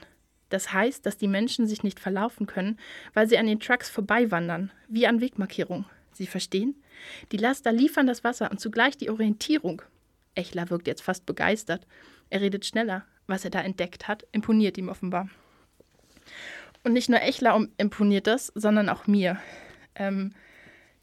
[0.48, 2.78] Das heißt, dass die Menschen sich nicht verlaufen können,
[3.14, 5.86] weil sie an den Trucks vorbeiwandern, wie an Wegmarkierung.
[6.12, 6.74] Sie verstehen?
[7.30, 9.80] Die Laster liefern das Wasser und zugleich die Orientierung.
[10.34, 11.86] Echler wirkt jetzt fast begeistert.
[12.30, 13.04] Er redet schneller.
[13.28, 15.28] Was er da entdeckt hat, imponiert ihm offenbar.
[16.86, 19.38] Und nicht nur Echler imponiert das, sondern auch mir.
[19.96, 20.34] Ähm,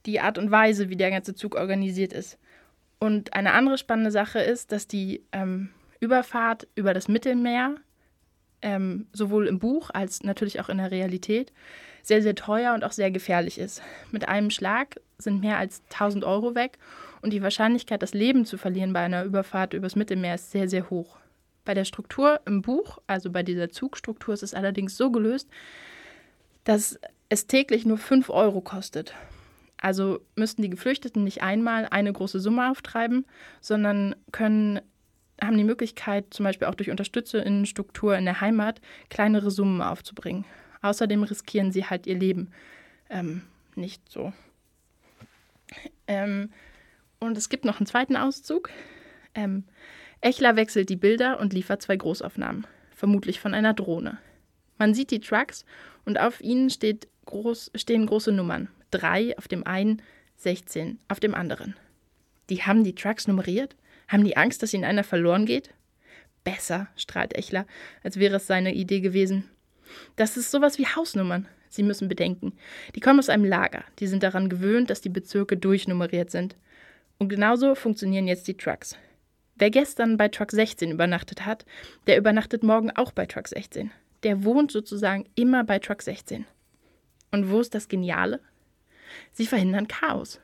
[0.05, 2.37] die Art und Weise, wie der ganze Zug organisiert ist.
[2.99, 7.75] Und eine andere spannende Sache ist, dass die ähm, Überfahrt über das Mittelmeer
[8.61, 11.51] ähm, sowohl im Buch als natürlich auch in der Realität
[12.01, 13.81] sehr, sehr teuer und auch sehr gefährlich ist.
[14.09, 16.77] Mit einem Schlag sind mehr als 1000 Euro weg
[17.21, 20.89] und die Wahrscheinlichkeit, das Leben zu verlieren bei einer Überfahrt übers Mittelmeer ist sehr, sehr
[20.89, 21.17] hoch.
[21.65, 25.49] Bei der Struktur im Buch, also bei dieser Zugstruktur, ist es allerdings so gelöst,
[26.63, 26.99] dass
[27.29, 29.13] es täglich nur 5 Euro kostet.
[29.77, 33.25] Also müssten die Geflüchteten nicht einmal eine große Summe auftreiben,
[33.59, 34.79] sondern können,
[35.41, 40.45] haben die Möglichkeit, zum Beispiel auch durch Unterstützerinnenstruktur in der Heimat, kleinere Summen aufzubringen.
[40.81, 42.51] Außerdem riskieren sie halt ihr Leben
[43.09, 43.41] ähm,
[43.75, 44.31] nicht so.
[46.07, 46.51] Ähm,
[47.19, 48.69] und es gibt noch einen zweiten Auszug.
[49.35, 49.65] Ähm,
[50.23, 54.19] Echler wechselt die Bilder und liefert zwei Großaufnahmen, vermutlich von einer Drohne.
[54.77, 55.65] Man sieht die Trucks
[56.05, 56.71] und auf ihnen
[57.25, 58.69] groß, stehen große Nummern.
[58.89, 60.01] Drei auf dem einen,
[60.37, 61.75] 16 auf dem anderen.
[62.49, 63.75] Die haben die Trucks nummeriert?
[64.07, 65.73] Haben die Angst, dass ihnen einer verloren geht?
[66.45, 67.65] Besser, strahlt Echler,
[68.01, 69.49] als wäre es seine Idee gewesen.
[70.15, 71.47] Das ist sowas wie Hausnummern.
[71.67, 72.53] Sie müssen bedenken.
[72.95, 73.83] Die kommen aus einem Lager.
[73.99, 76.55] Die sind daran gewöhnt, dass die Bezirke durchnummeriert sind.
[77.17, 78.95] Und genauso funktionieren jetzt die Trucks.
[79.63, 81.65] Wer gestern bei Truck 16 übernachtet hat,
[82.05, 83.91] der übernachtet morgen auch bei Truck 16.
[84.23, 86.45] Der wohnt sozusagen immer bei Truck 16.
[87.31, 88.41] Und wo ist das Geniale?
[89.31, 90.41] Sie verhindern Chaos.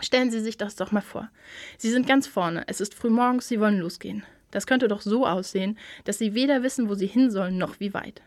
[0.00, 1.30] Stellen Sie sich das doch mal vor.
[1.76, 4.24] Sie sind ganz vorne, es ist früh morgens, Sie wollen losgehen.
[4.50, 7.92] Das könnte doch so aussehen, dass Sie weder wissen, wo Sie hin sollen, noch wie
[7.92, 8.22] weit.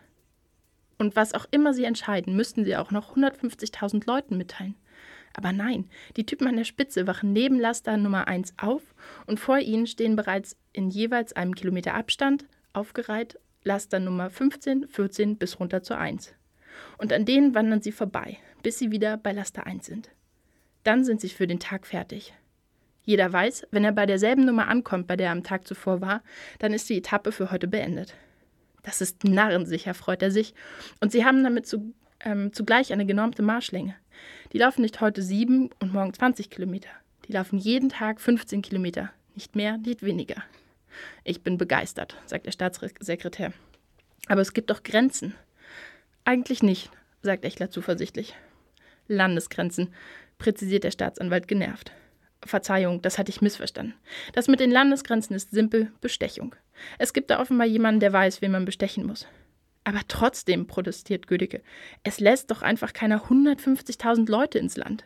[0.99, 4.75] Und was auch immer Sie entscheiden, müssten Sie auch noch 150.000 Leuten mitteilen.
[5.37, 8.81] Aber nein, die Typen an der Spitze wachen neben Laster Nummer 1 auf
[9.27, 15.37] und vor ihnen stehen bereits in jeweils einem Kilometer Abstand aufgereiht Laster Nummer 15, 14
[15.37, 16.33] bis runter zur 1.
[16.97, 20.09] Und an denen wandern sie vorbei, bis sie wieder bei Laster 1 sind.
[20.83, 22.33] Dann sind sie für den Tag fertig.
[23.03, 26.23] Jeder weiß, wenn er bei derselben Nummer ankommt, bei der er am Tag zuvor war,
[26.59, 28.15] dann ist die Etappe für heute beendet.
[28.81, 30.55] Das ist narrensicher, freut er sich.
[30.99, 33.95] Und sie haben damit zu, ähm, zugleich eine genormte Marschlänge.
[34.53, 36.89] Die laufen nicht heute sieben und morgen 20 Kilometer.
[37.27, 39.11] Die laufen jeden Tag 15 Kilometer.
[39.35, 40.41] Nicht mehr, nicht weniger.
[41.23, 43.51] Ich bin begeistert, sagt der Staatssekretär.
[44.27, 45.35] Aber es gibt doch Grenzen.
[46.23, 46.89] Eigentlich nicht,
[47.21, 48.35] sagt Echler zuversichtlich.
[49.07, 49.93] Landesgrenzen,
[50.37, 51.91] präzisiert der Staatsanwalt genervt.
[52.45, 53.95] Verzeihung, das hatte ich missverstanden.
[54.33, 56.55] Das mit den Landesgrenzen ist simpel Bestechung.
[56.97, 59.27] Es gibt da offenbar jemanden, der weiß, wen man bestechen muss.
[59.87, 61.61] Aber trotzdem, protestiert Gödicke,
[62.03, 65.05] es lässt doch einfach keiner 150.000 Leute ins Land.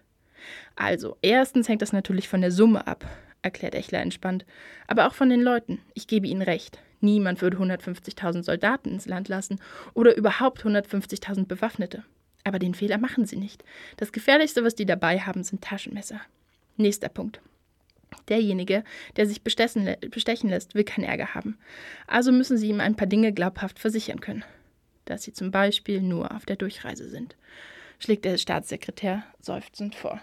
[0.75, 3.05] Also, erstens hängt das natürlich von der Summe ab,
[3.43, 4.43] erklärt Echler entspannt,
[4.87, 5.81] aber auch von den Leuten.
[5.93, 6.79] Ich gebe Ihnen recht.
[6.99, 9.59] Niemand würde 150.000 Soldaten ins Land lassen
[9.93, 12.03] oder überhaupt 150.000 Bewaffnete.
[12.43, 13.63] Aber den Fehler machen sie nicht.
[13.97, 16.21] Das Gefährlichste, was die dabei haben, sind Taschenmesser.
[16.77, 17.39] Nächster Punkt.
[18.29, 18.83] Derjenige,
[19.15, 19.85] der sich bestechen
[20.49, 21.59] lässt, will keinen Ärger haben.
[22.07, 24.43] Also müssen Sie ihm ein paar Dinge glaubhaft versichern können
[25.11, 27.35] dass sie zum Beispiel nur auf der Durchreise sind,
[27.99, 30.21] schlägt der Staatssekretär seufzend vor.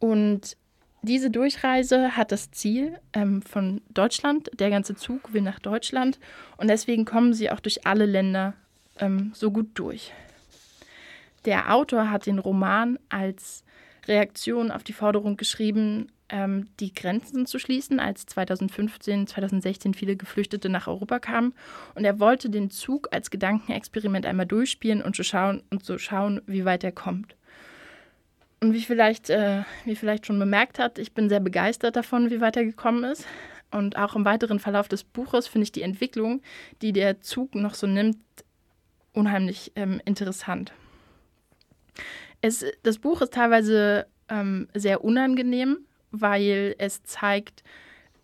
[0.00, 0.56] Und
[1.02, 4.50] diese Durchreise hat das Ziel ähm, von Deutschland.
[4.58, 6.18] Der ganze Zug will nach Deutschland
[6.56, 8.54] und deswegen kommen sie auch durch alle Länder
[8.98, 10.12] ähm, so gut durch.
[11.44, 13.64] Der Autor hat den Roman als
[14.08, 20.68] Reaktion auf die Forderung geschrieben, ähm, die Grenzen zu schließen, als 2015, 2016 viele Geflüchtete
[20.68, 21.54] nach Europa kamen.
[21.94, 26.40] Und er wollte den Zug als Gedankenexperiment einmal durchspielen und, zu schauen, und so schauen,
[26.46, 27.36] wie weit er kommt.
[28.60, 32.40] Und wie vielleicht, äh, wie vielleicht schon bemerkt hat, ich bin sehr begeistert davon, wie
[32.40, 33.24] weit er gekommen ist.
[33.70, 36.42] Und auch im weiteren Verlauf des Buches finde ich die Entwicklung,
[36.82, 38.18] die der Zug noch so nimmt,
[39.12, 40.72] unheimlich ähm, interessant.
[42.40, 45.78] Es, das Buch ist teilweise ähm, sehr unangenehm,
[46.10, 47.62] weil es zeigt,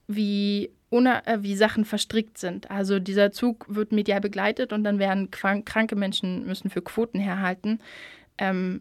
[0.07, 2.70] wie, äh, wie Sachen verstrickt sind.
[2.70, 7.80] Also dieser Zug wird medial begleitet und dann werden kranke Menschen müssen für Quoten herhalten.
[8.39, 8.80] Ähm,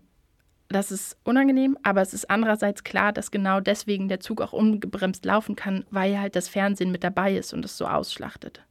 [0.70, 5.24] das ist unangenehm, aber es ist andererseits klar, dass genau deswegen der Zug auch ungebremst
[5.24, 8.62] laufen kann, weil halt das Fernsehen mit dabei ist und es so ausschlachtet.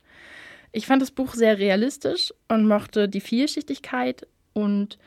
[0.72, 4.99] Ich fand das Buch sehr realistisch und mochte die Vielschichtigkeit und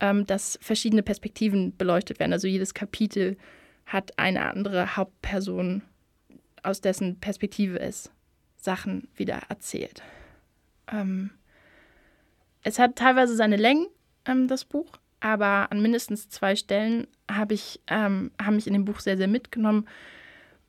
[0.00, 2.32] ähm, dass verschiedene Perspektiven beleuchtet werden.
[2.32, 3.36] Also jedes Kapitel
[3.86, 5.82] hat eine andere Hauptperson,
[6.62, 8.10] aus dessen Perspektive es
[8.56, 10.02] Sachen wieder erzählt.
[10.90, 11.30] Ähm,
[12.62, 13.86] es hat teilweise seine Längen,
[14.24, 18.84] ähm, das Buch, aber an mindestens zwei Stellen habe ich, ähm, haben mich in dem
[18.84, 19.88] Buch sehr, sehr mitgenommen,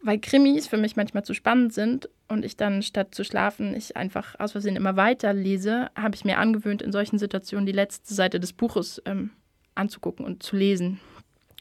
[0.01, 3.95] weil Krimis für mich manchmal zu spannend sind und ich dann statt zu schlafen, ich
[3.95, 8.13] einfach aus Versehen immer weiter lese, habe ich mir angewöhnt, in solchen Situationen die letzte
[8.13, 9.31] Seite des Buches ähm,
[9.75, 10.99] anzugucken und zu lesen.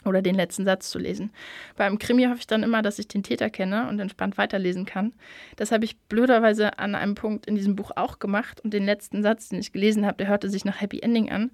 [0.04, 1.30] Oder den letzten Satz zu lesen.
[1.76, 5.12] Beim Krimi hoffe ich dann immer, dass ich den Täter kenne und entspannt weiterlesen kann.
[5.56, 9.22] Das habe ich blöderweise an einem Punkt in diesem Buch auch gemacht und den letzten
[9.22, 11.50] Satz, den ich gelesen habe, der hörte sich nach Happy Ending an.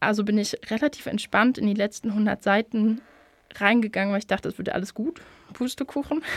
[0.00, 3.00] Also bin ich relativ entspannt in die letzten 100 Seiten
[3.54, 5.20] reingegangen, weil ich dachte, es würde alles gut.
[5.52, 6.22] Pustekuchen.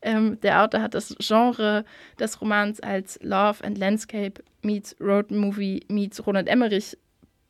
[0.00, 1.84] Ähm, der Autor hat das Genre
[2.20, 6.96] des Romans als Love and Landscape meets Road Movie meets Ronald Emmerich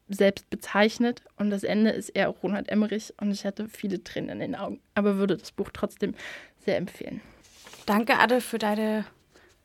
[0.08, 4.38] selbst bezeichnet und das Ende ist eher Ronald Emmerich und ich hatte viele Tränen in
[4.40, 6.14] den Augen, aber würde das Buch trotzdem
[6.64, 7.20] sehr empfehlen.
[7.86, 9.04] Danke, Adel, für deine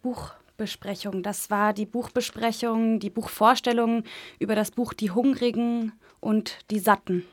[0.02, 1.24] Buchbesprechung.
[1.24, 4.04] Das war die Buchbesprechung, die Buchvorstellung
[4.40, 7.26] über das Buch Die Hungrigen und die Satten.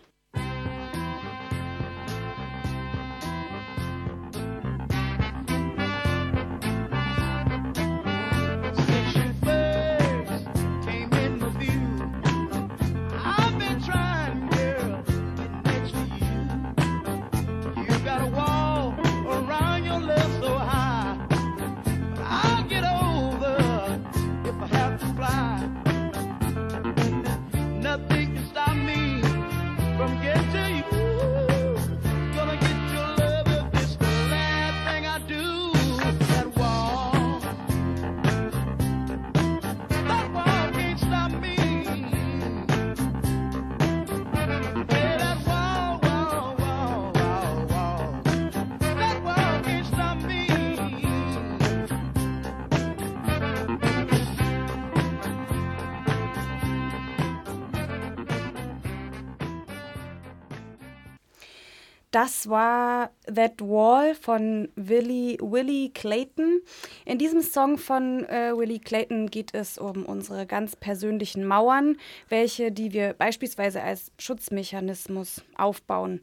[62.22, 66.60] Das war That Wall von Willie, Willie Clayton.
[67.06, 71.96] In diesem Song von äh, Willie Clayton geht es um unsere ganz persönlichen Mauern,
[72.28, 76.20] welche, die wir beispielsweise als Schutzmechanismus aufbauen.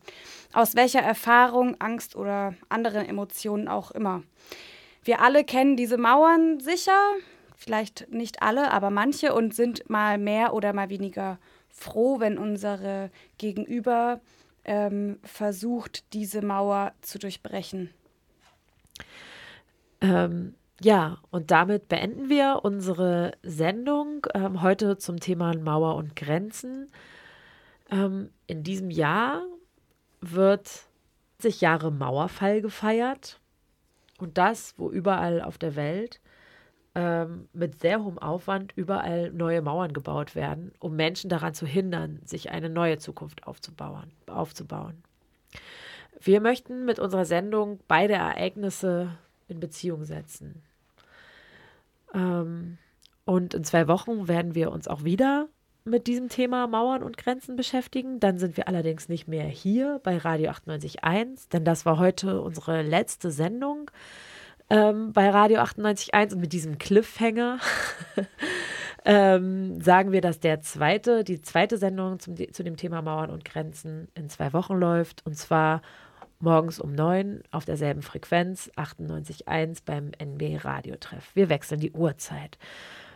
[0.54, 4.22] Aus welcher Erfahrung, Angst oder anderen Emotionen auch immer.
[5.04, 7.16] Wir alle kennen diese Mauern sicher,
[7.56, 11.40] vielleicht nicht alle, aber manche und sind mal mehr oder mal weniger
[11.72, 14.22] froh, wenn unsere Gegenüber
[14.68, 17.90] ähm, versucht, diese Mauer zu durchbrechen.
[20.02, 26.92] Ähm, ja, und damit beenden wir unsere Sendung ähm, heute zum Thema Mauer und Grenzen.
[27.90, 29.44] Ähm, in diesem Jahr
[30.22, 30.84] wird
[31.40, 33.40] sich Jahre Mauerfall gefeiert.
[34.20, 36.20] Und das, wo überall auf der Welt
[36.98, 42.20] ähm, mit sehr hohem Aufwand überall neue Mauern gebaut werden, um Menschen daran zu hindern,
[42.26, 44.12] sich eine neue Zukunft aufzubauen.
[44.26, 45.04] aufzubauen.
[46.20, 49.16] Wir möchten mit unserer Sendung beide Ereignisse
[49.48, 50.64] in Beziehung setzen.
[52.16, 52.80] Ähm,
[53.26, 55.50] und in zwei Wochen werden wir uns auch wieder
[55.86, 58.20] mit diesem Thema Mauern und Grenzen beschäftigen.
[58.20, 62.82] Dann sind wir allerdings nicht mehr hier bei Radio 98.1, denn das war heute unsere
[62.82, 63.92] letzte Sendung
[64.70, 67.60] ähm, bei Radio 98.1 und mit diesem Cliffhanger
[69.06, 73.46] ähm, sagen wir, dass der zweite, die zweite Sendung zum, zu dem Thema Mauern und
[73.46, 75.82] Grenzen in zwei Wochen läuft und zwar
[76.40, 81.32] morgens um neun auf derselben Frequenz 98.1 beim NB Radiotreff.
[81.34, 82.58] Wir wechseln die Uhrzeit.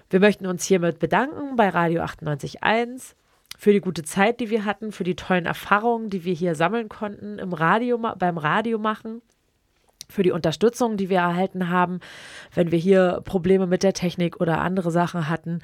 [0.10, 3.14] Wir möchten uns hiermit bedanken bei Radio 98.1
[3.58, 6.90] für die gute Zeit, die wir hatten, für die tollen Erfahrungen, die wir hier sammeln
[6.90, 9.22] konnten im Radio, beim Radio machen
[10.12, 12.00] für die Unterstützung, die wir erhalten haben,
[12.54, 15.60] wenn wir hier Probleme mit der Technik oder andere Sachen hatten.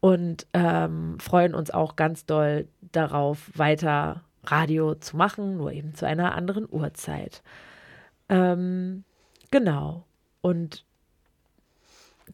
[0.00, 6.06] Und ähm, freuen uns auch ganz doll darauf, weiter Radio zu machen, nur eben zu
[6.06, 7.42] einer anderen Uhrzeit.
[8.28, 9.04] Ähm,
[9.50, 10.04] genau.
[10.40, 10.84] Und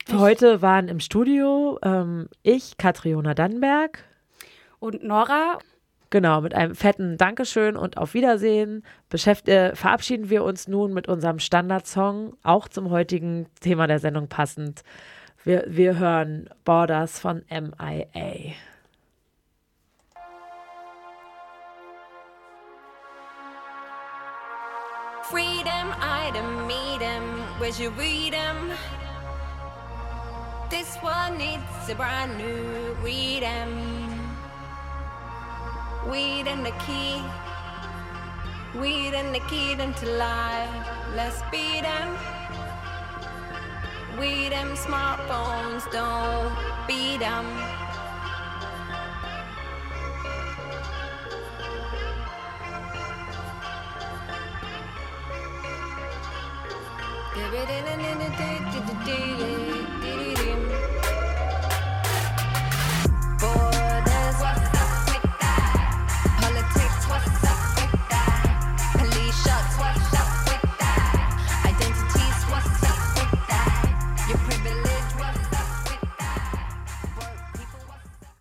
[0.07, 4.05] für heute waren im Studio ähm, ich, Katriona Dannenberg.
[4.79, 5.59] Und Nora.
[6.11, 11.09] Genau, mit einem fetten Dankeschön und auf Wiedersehen beschäft äh, verabschieden wir uns nun mit
[11.09, 14.83] unserem Standardsong, auch zum heutigen Thema der Sendung passend.
[15.43, 18.55] Wir, wir hören Borders von MIA.
[25.23, 27.23] Freedom, item, meet him,
[27.59, 28.71] where's your freedom?
[30.71, 34.06] This one needs a brand new freedom.
[36.11, 37.23] Weed and the key.
[38.79, 40.71] Weed and the key to life.
[41.15, 42.17] Let's beat them.
[44.19, 46.53] We them smartphones, don't
[46.87, 47.47] beat them.